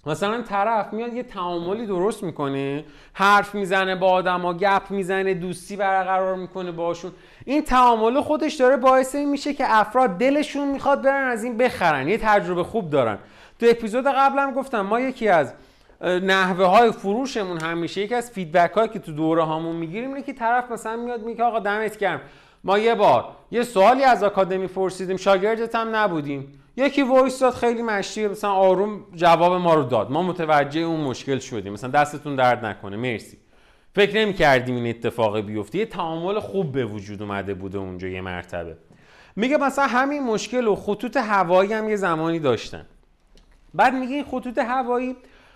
مثلا 0.05 0.41
طرف 0.41 0.93
میاد 0.93 1.13
یه 1.13 1.23
تعاملی 1.23 1.85
درست 1.85 2.23
می‌کنه 2.23 2.85
حرف 3.13 3.55
می‌زنه 3.55 3.95
با 3.95 4.07
آدما 4.07 4.53
گپ 4.53 4.81
می‌زنه 4.89 5.33
دوستی 5.33 5.75
برقرار 5.75 6.35
می‌کنه 6.35 6.71
باشون. 6.71 7.11
این 7.45 7.63
تعامل 7.63 8.21
خودش 8.21 8.53
داره 8.53 8.77
باعث 8.77 9.15
میشه 9.15 9.53
که 9.53 9.63
افراد 9.67 10.17
دلشون 10.17 10.71
می‌خواد 10.71 11.01
برن 11.01 11.27
از 11.27 11.43
این 11.43 11.57
بخرن. 11.57 12.07
یه 12.07 12.17
تجربه 12.17 12.63
خوب 12.63 12.89
دارن. 12.89 13.17
تو 13.61 13.67
اپیزود 13.69 14.05
قبلم 14.07 14.51
گفتم 14.51 14.81
ما 14.81 14.99
یکی 14.99 15.27
از 15.27 15.53
نحوه 16.01 16.65
های 16.65 16.91
فروشمون 16.91 17.59
همیشه 17.59 18.01
یکی 18.01 18.15
از 18.15 18.31
feedback 18.31 18.71
هایی 18.71 18.89
که 18.89 18.99
تو 18.99 19.11
دوره 19.11 19.43
هامون 19.43 19.75
می‌گیریم 19.75 20.09
اینه 20.09 20.21
که 20.21 20.33
طرف 20.33 20.71
مثلا 20.71 20.95
میاد 20.95 21.23
میگه 21.23 21.43
آقا 21.43 21.59
دمت 21.59 21.97
گرم. 21.97 22.21
ما 22.63 22.77
یه 22.77 22.95
بار 22.95 23.25
یه 23.51 23.63
سوالی 23.63 24.03
از 24.03 24.23
آکادمی 24.23 24.67
پرسیدیم 24.67 25.17
شاگردت 25.17 25.75
هم 25.75 25.95
نبودیم. 25.95 26.51
یکی 26.77 27.01
voice 27.01 27.39
داد 27.39 27.53
خیلی 27.53 27.81
مشتی 27.81 28.27
مثلا 28.27 28.51
آروم 28.51 29.05
جواب 29.15 29.53
ما 29.53 29.73
رو 29.73 29.83
داد. 29.83 30.11
ما 30.11 30.23
متوجه 30.23 30.81
اون 30.81 31.01
مشکل 31.01 31.39
شدیم. 31.39 31.73
مثلا 31.73 31.89
دستتون 31.89 32.35
درد 32.35 32.65
نکنه. 32.65 32.97
مرسی. 32.97 33.37
فکر 33.95 34.15
نمی 34.15 34.33
کردیم 34.33 34.75
این 34.75 34.87
اتفاق 34.87 35.39
بیفته. 35.39 35.77
یه 35.77 35.85
تعامل 35.85 36.39
خوب 36.39 36.71
به 36.71 36.85
وجود 36.85 37.21
اومده 37.21 37.53
بوده 37.53 37.77
اونجا 37.77 38.07
یه 38.07 38.21
مرتبه. 38.21 38.77
میگه 39.35 39.57
مثلا 39.57 39.87
همین 39.87 40.23
مشکل 40.23 40.67
و 40.67 40.75
خطوط 40.75 41.17
هوایی 41.17 41.73
هم 41.73 41.89
یه 41.89 41.95
زمانی 41.95 42.39
داشتن. 42.39 42.85
بعد 43.73 43.93
میگه 43.93 44.15
این 44.15 44.23
خطوط 44.23 44.57
هوایی 44.57 45.15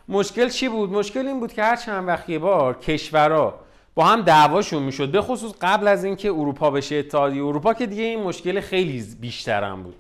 مشکل 0.10 0.49
چی 0.49 0.69
بود؟ 0.69 0.91
مشکل 0.91 1.28
این 1.28 1.39
بود 1.39 1.54
که 1.54 1.63
هر 1.63 1.75
چند 1.75 2.08
وقت 2.08 2.30
یه 2.30 2.39
بار 2.39 2.73
کشورها 2.73 3.60
با 3.95 4.06
هم 4.06 4.21
دعواشون 4.21 4.84
می‌شد 4.84 5.12
به 5.12 5.21
خصوص 5.21 5.54
قبل 5.62 5.88
از 5.88 6.04
اینکه 6.04 6.30
اروپا 6.30 6.71
بشه 6.71 6.95
اتحادیه 6.95 7.43
اروپا 7.43 7.73
که 7.73 7.86
دیگه 7.86 8.04
این 8.04 8.23
مشکل 8.23 8.60
خیلی 8.62 9.04
بیشتر 9.21 9.63
هم 9.63 9.84
بود. 9.84 9.95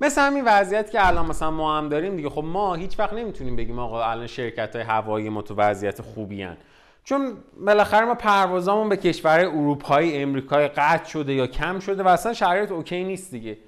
مثل 0.00 0.20
همین 0.20 0.42
وضعیت 0.46 0.90
که 0.90 1.06
الان 1.08 1.26
مثلا 1.26 1.50
ما 1.50 1.78
هم 1.78 1.88
داریم 1.88 2.16
دیگه. 2.16 2.28
خب 2.28 2.44
ما 2.44 2.74
هیچ 2.74 2.98
وقت 2.98 3.12
نمی‌تونیم 3.12 3.56
بگیم 3.56 3.78
آقا 3.78 4.04
الان 4.04 4.26
شرکت 4.26 4.76
های 4.76 4.84
هوایی 4.84 5.28
ما 5.28 5.42
تو 5.42 5.54
وضعیت 5.54 6.02
خوبی 6.02 6.42
هن. 6.42 6.56
چون 7.04 7.36
بالاخره 7.66 8.04
ما 8.04 8.14
پروازامون 8.14 8.88
به 8.88 8.96
کشورهای 8.96 9.44
اروپایی 9.44 10.22
امریکایی 10.22 10.68
قطع 10.68 11.08
شده 11.08 11.34
یا 11.34 11.46
کم 11.46 11.78
شده 11.78 12.02
و 12.02 12.08
اصلا 12.08 12.32
شرایط 12.32 12.72
اوکی 12.72 13.04
نیست 13.04 13.30
دیگه. 13.30 13.58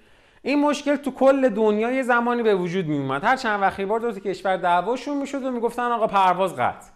این 0.43 0.61
مشکل 0.61 0.97
تو 0.97 1.11
کل 1.11 1.49
دنیا 1.49 1.91
یه 1.91 2.03
زمانی 2.03 2.43
به 2.43 2.55
وجود 2.55 2.87
می 2.87 2.99
اومد 2.99 3.25
هر 3.25 3.37
چند 3.37 3.63
وقتی 3.63 3.85
بار 3.85 4.01
دو 4.01 4.13
کشور 4.13 4.57
دعواشون 4.57 5.17
می‌شد 5.17 5.45
و 5.45 5.51
می‌گفتن 5.51 5.83
آقا 5.83 6.07
پرواز 6.07 6.57
قطع. 6.57 6.89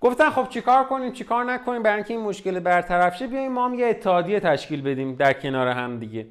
گفتن 0.00 0.30
خب 0.30 0.48
چیکار 0.48 0.84
کنیم؟ 0.84 1.12
چیکار 1.12 1.44
نکنیم؟ 1.44 1.82
برای 1.82 1.96
اینکه 1.96 2.14
این 2.14 2.22
مشکل 2.22 2.60
برطرف 2.60 3.16
شه 3.16 3.26
بیایم 3.26 3.52
ما 3.52 3.74
یه 3.74 3.86
اتحادیه 3.86 4.40
تشکیل 4.40 4.82
بدیم 4.82 5.14
در 5.14 5.32
کنار 5.32 5.68
هم 5.68 5.98
دیگه. 5.98 6.26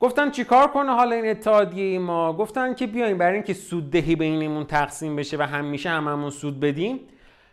گفتن 0.00 0.30
چیکار 0.30 0.68
کنه 0.68 0.94
حالا 0.94 1.16
این 1.16 1.30
اتحادیه 1.30 1.98
ما؟ 1.98 2.32
گفتن 2.32 2.74
که 2.74 2.86
بیایم 2.86 3.18
برای 3.18 3.34
اینکه 3.34 3.54
سود 3.54 3.90
دهی 3.90 4.16
بینمون 4.16 4.64
تقسیم 4.64 5.16
بشه 5.16 5.36
و 5.36 5.42
همیشه 5.42 5.90
هممون 5.90 6.30
سود 6.30 6.60
بدیم 6.60 7.00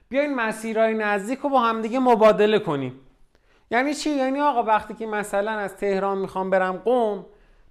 بیاین 0.09 0.35
مسیرهای 0.35 0.93
نزدیک 0.93 1.39
رو 1.39 1.49
با 1.49 1.59
همدیگه 1.59 1.99
مبادله 1.99 2.59
کنیم. 2.59 2.99
یعنی 3.71 3.93
چی؟ 3.93 4.09
یعنی 4.09 4.41
آقا 4.41 4.63
وقتی 4.63 4.93
که 4.93 5.05
مثلا 5.05 5.51
از 5.51 5.77
تهران 5.77 6.17
می‌خوام 6.17 6.49
برم 6.49 6.77
قم 6.77 7.25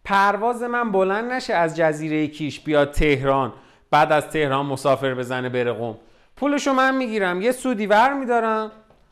پرواز 0.08 0.62
من 0.62 0.92
بلند 0.92 1.32
نشه 1.32 1.54
از 1.54 1.76
جزیره 1.76 2.26
کیش 2.26 2.60
بیاد 2.60 2.90
تهران. 2.90 3.52
بعد 3.90 4.12
از 4.12 4.26
تهران 4.26 4.66
مسافر 4.66 5.14
بزنه 5.14 5.48
بره 5.48 5.72
قم. 5.72 5.94
پولشو 6.36 6.72
من 6.72 6.96
می‌گیرم. 6.96 7.42
یه 7.42 7.52
سودی 7.52 7.86
ور 7.86 8.12
میدارم. 8.12 8.70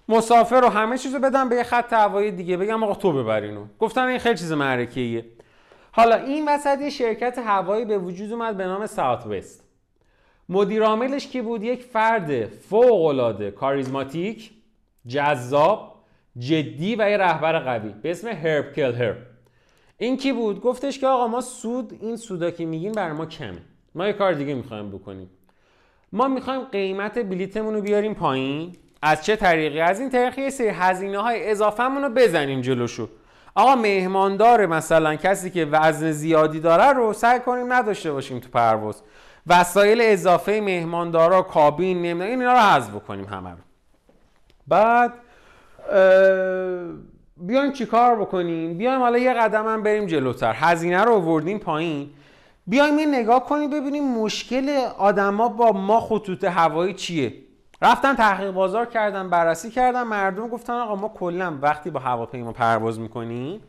مسافر 0.09 0.61
رو 0.61 0.69
همه 0.69 0.99
چیزو 0.99 1.19
بدم 1.19 1.49
به 1.49 1.57
یه 1.57 1.63
خط 1.63 1.93
هوایی 1.93 2.31
دیگه. 2.31 2.57
بگم 2.57 2.85
آقا 2.85 2.95
تو 2.95 3.13
ببرینو 3.13 3.65
گفتن 3.79 4.07
این 4.07 4.19
خیلی 4.19 4.39
چیز 4.39 4.53
معرکه‌ایه. 4.53 5.25
حالا 5.93 6.17
این 6.17 6.49
وسط 6.49 6.81
یه 6.81 6.91
شرکت 6.91 7.39
هوایی 7.39 7.85
به 7.85 7.99
وجود 7.99 8.33
اومد 8.33 8.57
به 8.57 8.65
نام 8.65 8.87
ساوت 8.87 9.27
وست 9.27 9.65
مدیر 10.49 10.83
عاملش 10.83 11.27
کی 11.27 11.41
بود؟ 11.41 11.63
یک 11.63 11.83
فرد 11.83 12.47
فوق 12.47 13.05
العاده 13.05 13.51
کاریزماتیک 13.51 14.51
جذاب 15.07 15.95
جدی 16.39 16.97
و 16.97 17.11
یه 17.11 17.17
رهبر 17.17 17.59
قوی. 17.59 17.95
به 18.03 18.11
اسم 18.11 18.29
هرب 18.29 18.73
کلهر. 18.73 19.15
این 19.99 20.17
کی 20.17 20.33
بود؟ 20.33 20.61
گفتش 20.61 20.99
که 20.99 21.07
آقا 21.07 21.27
ما 21.27 21.41
سود 21.41 21.99
این 22.01 22.17
سودا 22.17 22.51
که 22.51 22.65
میگیم 22.65 22.93
بر 22.93 23.13
ما 23.13 23.27
کمه. 23.27 23.63
ما 23.95 24.07
یه 24.07 24.13
کار 24.13 24.33
دیگه 24.33 24.55
می‌خوایم 24.55 24.91
بکنیم. 24.91 25.31
ما 26.13 26.29
می‌خوایم 26.29 26.61
قیمت 26.61 27.19
بلیتمون 27.19 27.75
رو 27.75 27.81
بیاریم 27.81 28.15
پایین. 28.15 28.77
از 29.03 29.25
چه 29.25 29.37
طریقی؟ 29.37 29.81
از 29.81 30.01
این 30.01 30.11
طریق 30.11 30.39
یه 30.39 30.51
سری 30.51 30.69
هزینه 30.69 31.19
های 31.19 31.51
اضافهمون 31.51 32.03
رو 32.03 32.09
بزنیم 32.09 32.61
جلوشو. 32.61 33.09
آقا 33.55 33.75
مهماندار 33.75 34.67
مثلا 34.67 35.17
کسی 35.17 35.51
که 35.51 35.65
وزن 35.65 36.13
زیادی 36.13 36.61
داره 36.61 36.93
رو 36.93 37.13
سعی 37.13 37.41
کنیم 37.41 37.73
نداشته 37.73 38.13
باشیم 38.13 38.41
تو 38.41 38.49
پرواز. 38.49 39.03
وسایل 39.47 40.01
اضافه 40.03 40.61
مهماندارا 40.61 41.43
کابین 41.43 42.03
نمی‌دونم 42.03 42.41
اینا 42.41 42.53
رو 42.53 42.59
حذف 42.59 42.91
بکنیم 42.91 43.25
همه 43.25 43.51
رو. 43.51 43.57
بعد 44.69 45.13
بیایم 47.37 47.73
چیکار 47.73 48.17
بکنیم؟ 48.17 48.79
بیایم 48.79 49.01
حالا 49.01 49.19
یه 49.19 49.35
قدم 49.35 49.67
هم 49.67 49.83
بریم 49.83 50.07
جلوتر. 50.07 50.53
هزینه 50.57 51.05
رو 51.05 51.13
آوردیم 51.13 51.59
پایین. 51.59 52.11
بیایم 52.67 52.97
این 52.97 53.15
نگاه 53.15 53.47
کنیم 53.47 53.71
ببینیم 53.71 54.19
مشکل 54.19 54.69
آدما 54.99 55.49
با 55.49 55.73
ما 55.73 56.01
خطوط 56.01 56.45
هوایی 56.45 56.95
چیه. 56.95 57.35
رفتن 57.83 58.15
تحقیق 58.15 58.51
بازار 58.51 58.87
کردن 58.87 59.31
بررسی 59.31 59.71
کردن 59.71 60.03
مردم 60.03 60.49
گفتن 60.49 60.73
آقا 60.73 60.95
ما 60.97 61.09
کلا 61.09 61.59
وقتی 61.63 61.91
با 61.91 62.01
هواپیما 62.01 62.53
پرواز 62.53 63.01
می‌کنیم 63.01 63.61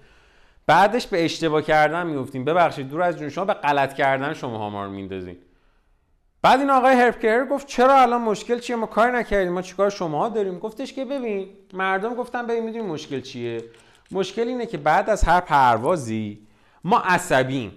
بعدش 0.68 1.08
به 1.08 1.26
اشتباه 1.26 1.62
کردن 1.62 2.08
میفتیم 2.08 2.46
ببخشید 2.46 2.90
دور 2.90 3.02
از 3.02 3.18
جون 3.18 3.30
شما 3.30 3.46
به 3.46 3.54
غلط 3.54 3.94
کردن 3.94 4.34
شما 4.34 4.70
ما 4.70 4.86
رو 4.86 4.92
میندازین 4.92 5.38
بعد 6.48 6.60
این 6.60 6.70
آقای 6.70 6.96
هرپکر 6.96 7.46
گفت 7.46 7.68
چرا 7.68 8.02
الان 8.02 8.22
مشکل 8.22 8.60
چیه؟ 8.60 8.76
ما 8.76 8.86
کار 8.86 9.12
نکردیم. 9.12 9.54
ما 9.54 9.62
چیکار 9.62 9.90
شما 9.90 10.30
داریم؟ 10.30 10.60
گفتش 10.60 10.94
که 10.94 11.06
ببین 11.06 11.48
مردم 11.74 12.16
گفتن 12.16 12.48
ببین 12.48 12.64
می‌دونی 12.64 12.84
مشکل 12.88 13.22
چیه. 13.22 13.64
مشکل 14.12 14.48
اینه 14.48 14.66
که 14.66 14.78
بعد 14.78 15.10
از 15.10 15.24
هر 15.24 15.40
پروازی 15.40 16.40
ما 16.84 17.00
عصبیم. 17.00 17.72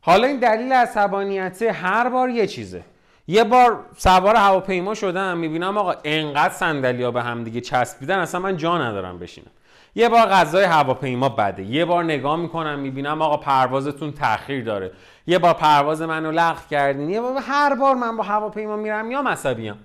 حالا 0.00 0.26
این 0.26 0.38
دلیل 0.38 0.72
عصبانیت 0.72 1.62
هر 1.62 2.08
بار 2.08 2.30
یه 2.30 2.46
چیزه. 2.46 2.82
یه 3.28 3.44
بار 3.44 3.84
سوار 3.96 4.36
هواپیما 4.36 4.94
شدم 4.94 5.38
می‌بینم 5.38 5.78
آقا 5.78 5.94
انقدر 6.04 6.54
صندلیا 6.54 7.10
به 7.10 7.22
هم 7.22 7.44
دیگه 7.44 7.60
چسبیدن 7.60 8.18
اصلا 8.18 8.40
من 8.40 8.56
جا 8.56 8.78
ندارم 8.78 9.18
بشینم. 9.18 9.50
یه 9.98 10.08
بار 10.08 10.26
غذای 10.26 10.64
هواپیما 10.64 11.28
بده. 11.28 11.62
یه 11.62 11.84
بار 11.84 12.04
نگاه 12.04 12.36
می‌کنم 12.36 12.78
می‌بینم 12.78 13.22
آقا 13.22 13.36
پروازتون 13.36 14.12
تاخیر 14.12 14.64
داره. 14.64 14.92
یه 15.26 15.38
بار 15.38 15.54
پرواز 15.54 16.02
منو 16.02 16.30
لغو 16.30 16.60
کردین. 16.70 17.10
یه 17.10 17.20
بار 17.20 17.36
هر 17.42 17.74
بار 17.74 17.94
من 17.94 18.16
با 18.16 18.24
هواپیما 18.24 18.76
میرم 18.76 19.10
یا 19.10 19.20
عصبیم 19.20 19.78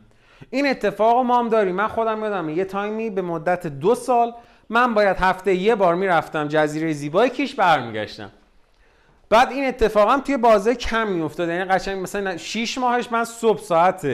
این 0.49 0.67
اتفاق 0.69 1.25
ما 1.25 1.39
هم 1.39 1.49
داریم. 1.49 1.75
من 1.75 1.87
خودم 1.87 2.23
یادم 2.23 2.49
یه 2.49 2.65
تایمی 2.65 3.09
به 3.09 3.21
مدت 3.21 3.67
دو 3.67 3.95
سال 3.95 4.33
من 4.69 4.93
باید 4.93 5.17
هفته 5.17 5.53
یه 5.53 5.75
بار 5.75 5.95
می‌رفتم 5.95 6.47
جزیره 6.47 6.93
زیبای 6.93 7.29
کیش 7.29 7.55
برمیگشتم. 7.55 8.31
بعد 9.29 9.51
این 9.51 9.67
اتفاق 9.67 10.09
هم 10.09 10.21
توی 10.21 10.37
بازه 10.37 10.75
کم 10.75 11.07
میافتاد. 11.07 11.49
یعنی 11.49 11.65
قشنگ 11.65 12.03
مثلا 12.03 12.37
6 12.37 12.77
ماهش 12.77 13.11
من 13.11 13.23
صبح 13.23 13.59
ساعت 13.61 14.07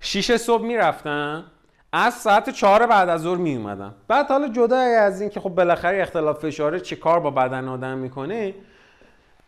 6 0.00 0.36
صبح 0.36 0.62
می‌رفتم. 0.62 1.44
از 1.92 2.14
ساعت 2.14 2.50
4 2.50 2.86
بعد 2.86 3.08
از 3.08 3.20
ظهر 3.20 3.36
می 3.36 3.56
اومدم 3.56 3.94
بعد 4.08 4.28
حالا 4.28 4.48
جدا 4.48 4.76
از 4.76 5.20
این 5.20 5.30
که 5.30 5.40
خب 5.40 5.48
بالاخره 5.48 6.02
اختلاف 6.02 6.38
فشاره 6.38 6.80
چه 6.80 6.96
کار 6.96 7.20
با 7.20 7.30
بدن 7.30 7.68
آدم 7.68 7.98
می‌کنه 7.98 8.54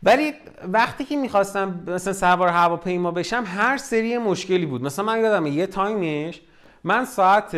ولی 0.02 0.34
وقتی 0.72 1.04
که 1.04 1.16
می‌خواستم 1.16 1.84
مثلا 1.86 2.12
سوار 2.12 2.48
هواپیما 2.48 3.10
بشم 3.10 3.44
هر 3.46 3.76
سری 3.76 4.18
مشکلی 4.18 4.66
بود. 4.66 4.82
مثلا 4.82 5.04
من 5.04 5.20
یادم 5.20 5.46
یه 5.46 5.66
تایمش 5.66 6.40
من 6.84 7.04
ساعت 7.04 7.56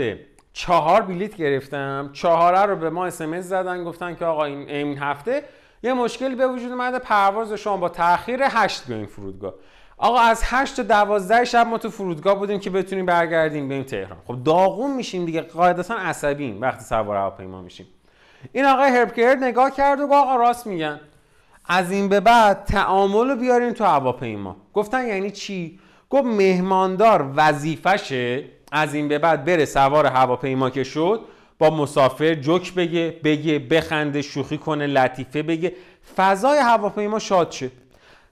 چهار 0.52 1.02
بلیت 1.02 1.36
گرفتم 1.36 2.10
چهاره 2.12 2.62
رو 2.62 2.76
به 2.76 2.90
ما 2.90 3.06
اسمس 3.06 3.44
زدن 3.44 3.84
گفتن 3.84 4.14
که 4.14 4.24
آقا 4.24 4.44
این, 4.44 4.68
این 4.68 4.98
هفته 4.98 5.42
یه 5.82 5.92
مشکلی 5.92 6.34
به 6.34 6.46
وجود 6.46 6.72
اومده 6.72 6.98
پرواز 6.98 7.52
شما 7.52 7.76
با 7.76 7.88
تاخیر 7.88 8.40
8 8.42 8.86
بیاین 8.86 9.06
فرودگاه. 9.06 9.54
آقا 10.02 10.18
از 10.18 10.42
8 10.44 10.76
تا 10.76 10.82
12 10.82 11.44
شب 11.44 11.66
ما 11.66 11.78
تو 11.78 11.90
فرودگاه 11.90 12.38
بودیم 12.38 12.60
که 12.60 12.70
بتونیم 12.70 13.06
برگردیم 13.06 13.68
بریم 13.68 13.82
تهران. 13.82 14.18
خب 14.26 14.44
داغون 14.44 14.96
میشیم 14.96 15.24
دیگه. 15.24 15.40
قاعدتا 15.40 15.94
عصبیم 15.94 16.60
وقتی 16.60 16.84
سوار 16.84 17.16
هواپیما 17.16 17.62
میشیم. 17.62 17.86
این 18.52 18.64
آقای 18.64 18.90
هربکر 18.90 19.34
نگاه 19.34 19.70
کرد 19.70 20.00
و 20.00 20.06
گفت 20.06 20.12
آقا 20.12 20.36
راست 20.36 20.66
میگن. 20.66 21.00
از 21.66 21.92
این 21.92 22.08
به 22.08 22.20
بعد 22.20 22.64
تعامل 22.64 23.30
رو 23.30 23.36
بیارین 23.36 23.72
تو 23.72 23.84
هواپیما. 23.84 24.56
گفتن 24.74 25.06
یعنی 25.06 25.30
چی؟ 25.30 25.78
گفت 26.10 26.24
مهماندار 26.24 27.32
وظیفشه 27.36 28.44
از 28.72 28.94
این 28.94 29.08
به 29.08 29.18
بعد 29.18 29.44
بره 29.44 29.64
سوار 29.64 30.06
هواپیما 30.06 30.70
که 30.70 30.84
شد 30.84 31.20
با 31.58 31.70
مسافر 31.70 32.34
جوک 32.34 32.74
بگه 32.74 33.20
بگه 33.24 33.58
بخنده 33.58 34.22
شوخی 34.22 34.58
کنه 34.58 34.86
لطیفه 34.86 35.42
بگه. 35.42 35.72
فضای 36.16 36.58
هواپیما 36.58 37.18
شاد 37.18 37.50
شه. 37.50 37.70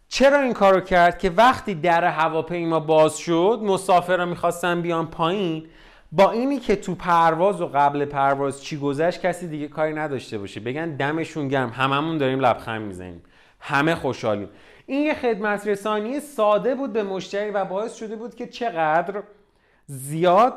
چرا 0.08 0.40
این 0.40 0.52
کارو 0.52 0.80
کرد 0.80 1.18
که 1.18 1.30
وقتی 1.30 1.74
در 1.74 2.04
هواپیما 2.04 2.80
باز 2.80 3.18
شد 3.18 3.60
مسافرها 3.62 4.26
می‌خواستن 4.26 4.82
بیان 4.82 5.06
پایین؟ 5.06 5.66
با 6.12 6.30
اینی 6.30 6.58
که 6.58 6.76
تو 6.76 6.94
پرواز 6.94 7.60
و 7.60 7.66
قبل 7.66 8.04
پرواز 8.04 8.62
چی 8.62 8.76
گذشت 8.78 9.20
کسی 9.20 9.48
دیگه 9.48 9.68
کاری 9.68 9.94
نداشته 9.94 10.38
باشه. 10.38 10.60
بگن 10.60 10.96
دمشون 10.96 11.48
گرم. 11.48 11.68
هممون 11.70 12.18
داریم 12.18 12.40
لبخند 12.40 12.82
می‌زنیم. 12.82 13.22
همه 13.60 13.94
خوشحالیم. 13.94 14.48
این 14.86 15.06
یه 15.06 15.14
خدمت 15.14 15.66
رسانی 15.66 16.20
ساده 16.20 16.74
بود 16.74 16.92
به 16.92 17.02
مشتری 17.02 17.50
و 17.50 17.64
باعث 17.64 17.96
شده 17.96 18.16
بود 18.16 18.34
که 18.34 18.46
چقدر 18.46 19.22
زیاد 19.86 20.54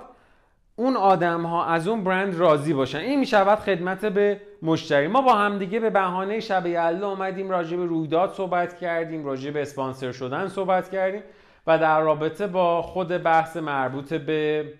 اون 0.75 0.97
آدم 0.97 1.45
ها 1.45 1.65
از 1.65 1.87
اون 1.87 2.03
برند 2.03 2.35
راضی 2.35 2.73
باشن. 2.73 2.97
این 2.97 3.19
می‌شود 3.19 3.59
خدمت 3.59 4.05
به 4.05 4.41
مشتری. 4.61 5.07
ما 5.07 5.21
با 5.21 5.33
همدیگه 5.33 5.79
به 5.79 5.89
بهانه 5.89 6.39
شب 6.39 6.65
یلدا 6.65 7.09
اومدیم 7.09 7.49
راجع 7.49 7.77
به 7.77 7.85
رویداد 7.85 8.33
صحبت 8.33 8.77
کردیم 8.77 9.25
راجع 9.25 9.51
به 9.51 9.61
اسپانسر 9.61 10.11
شدن 10.11 10.47
صحبت 10.47 10.89
کردیم 10.89 11.23
و 11.67 11.77
در 11.77 12.01
رابطه 12.01 12.47
با 12.47 12.81
خود 12.81 13.07
بحث 13.07 13.57
مربوط 13.57 14.13
به 14.13 14.73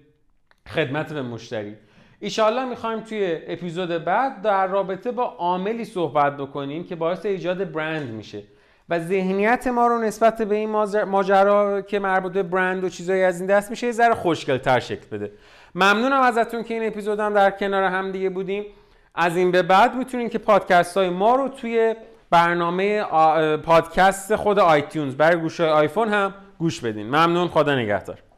خدمت 0.68 1.14
به 1.14 1.22
مشتری. 1.22 1.76
ایشالله 2.20 2.66
می‌خوایم 2.66 3.00
توی 3.00 3.38
اپیزود 3.48 3.90
بعد 3.90 4.42
در 4.42 4.68
رابطه 4.68 5.12
با 5.12 5.24
عاملی 5.24 5.86
صحبت 5.86 6.38
بکنیم 6.38 6.84
که 6.84 6.96
باعث 6.96 7.26
ایجاد 7.26 7.72
برند 7.72 8.10
میشه 8.10 8.44
و 8.90 9.00
ذهنیت 9.00 9.68
ما 9.68 9.88
رو 9.88 9.98
نسبت 9.98 10.42
به 10.42 10.56
این 10.56 10.70
ماجرا 11.06 11.82
که 11.82 12.00
مربوط 12.00 12.32
به 12.32 12.44
برند 12.44 12.84
و 12.84 12.90
چیزایی 12.90 13.24
از 13.24 13.40
این 13.40 13.48
دست 13.48 13.70
میشه 13.70 13.88
یه 13.88 13.94
ذره 13.94 14.16
خوشگلتر 14.16 14.80
شکل 14.80 15.08
بده. 15.12 15.32
ممنونم 15.76 16.22
ازتون 16.22 16.64
که 16.64 16.74
این 16.74 16.88
اپیزود 16.88 17.20
هم 17.20 17.34
در 17.34 17.52
کنار 17.52 17.84
هم 17.84 18.12
دیگه 18.12 18.30
بودیم. 18.30 18.66
از 19.16 19.38
این 19.38 19.52
به 19.52 19.62
بعد 19.62 19.96
می‌تونین 19.96 20.30
که 20.30 20.38
پادکست 20.38 20.98
های 20.98 21.10
ما 21.10 21.36
رو 21.36 21.50
توی 21.50 21.96
برنامه 22.30 23.04
پادکست 23.58 24.36
خود 24.36 24.60
آیتیونز 24.60 25.16
برای 25.16 25.38
گوش 25.38 25.60
آیفون 25.62 26.10
هم 26.10 26.34
گوش 26.60 26.80
بدین. 26.80 27.08
ممنون 27.08 27.48
خدا 27.48 27.76
نگهدار. 27.76 28.24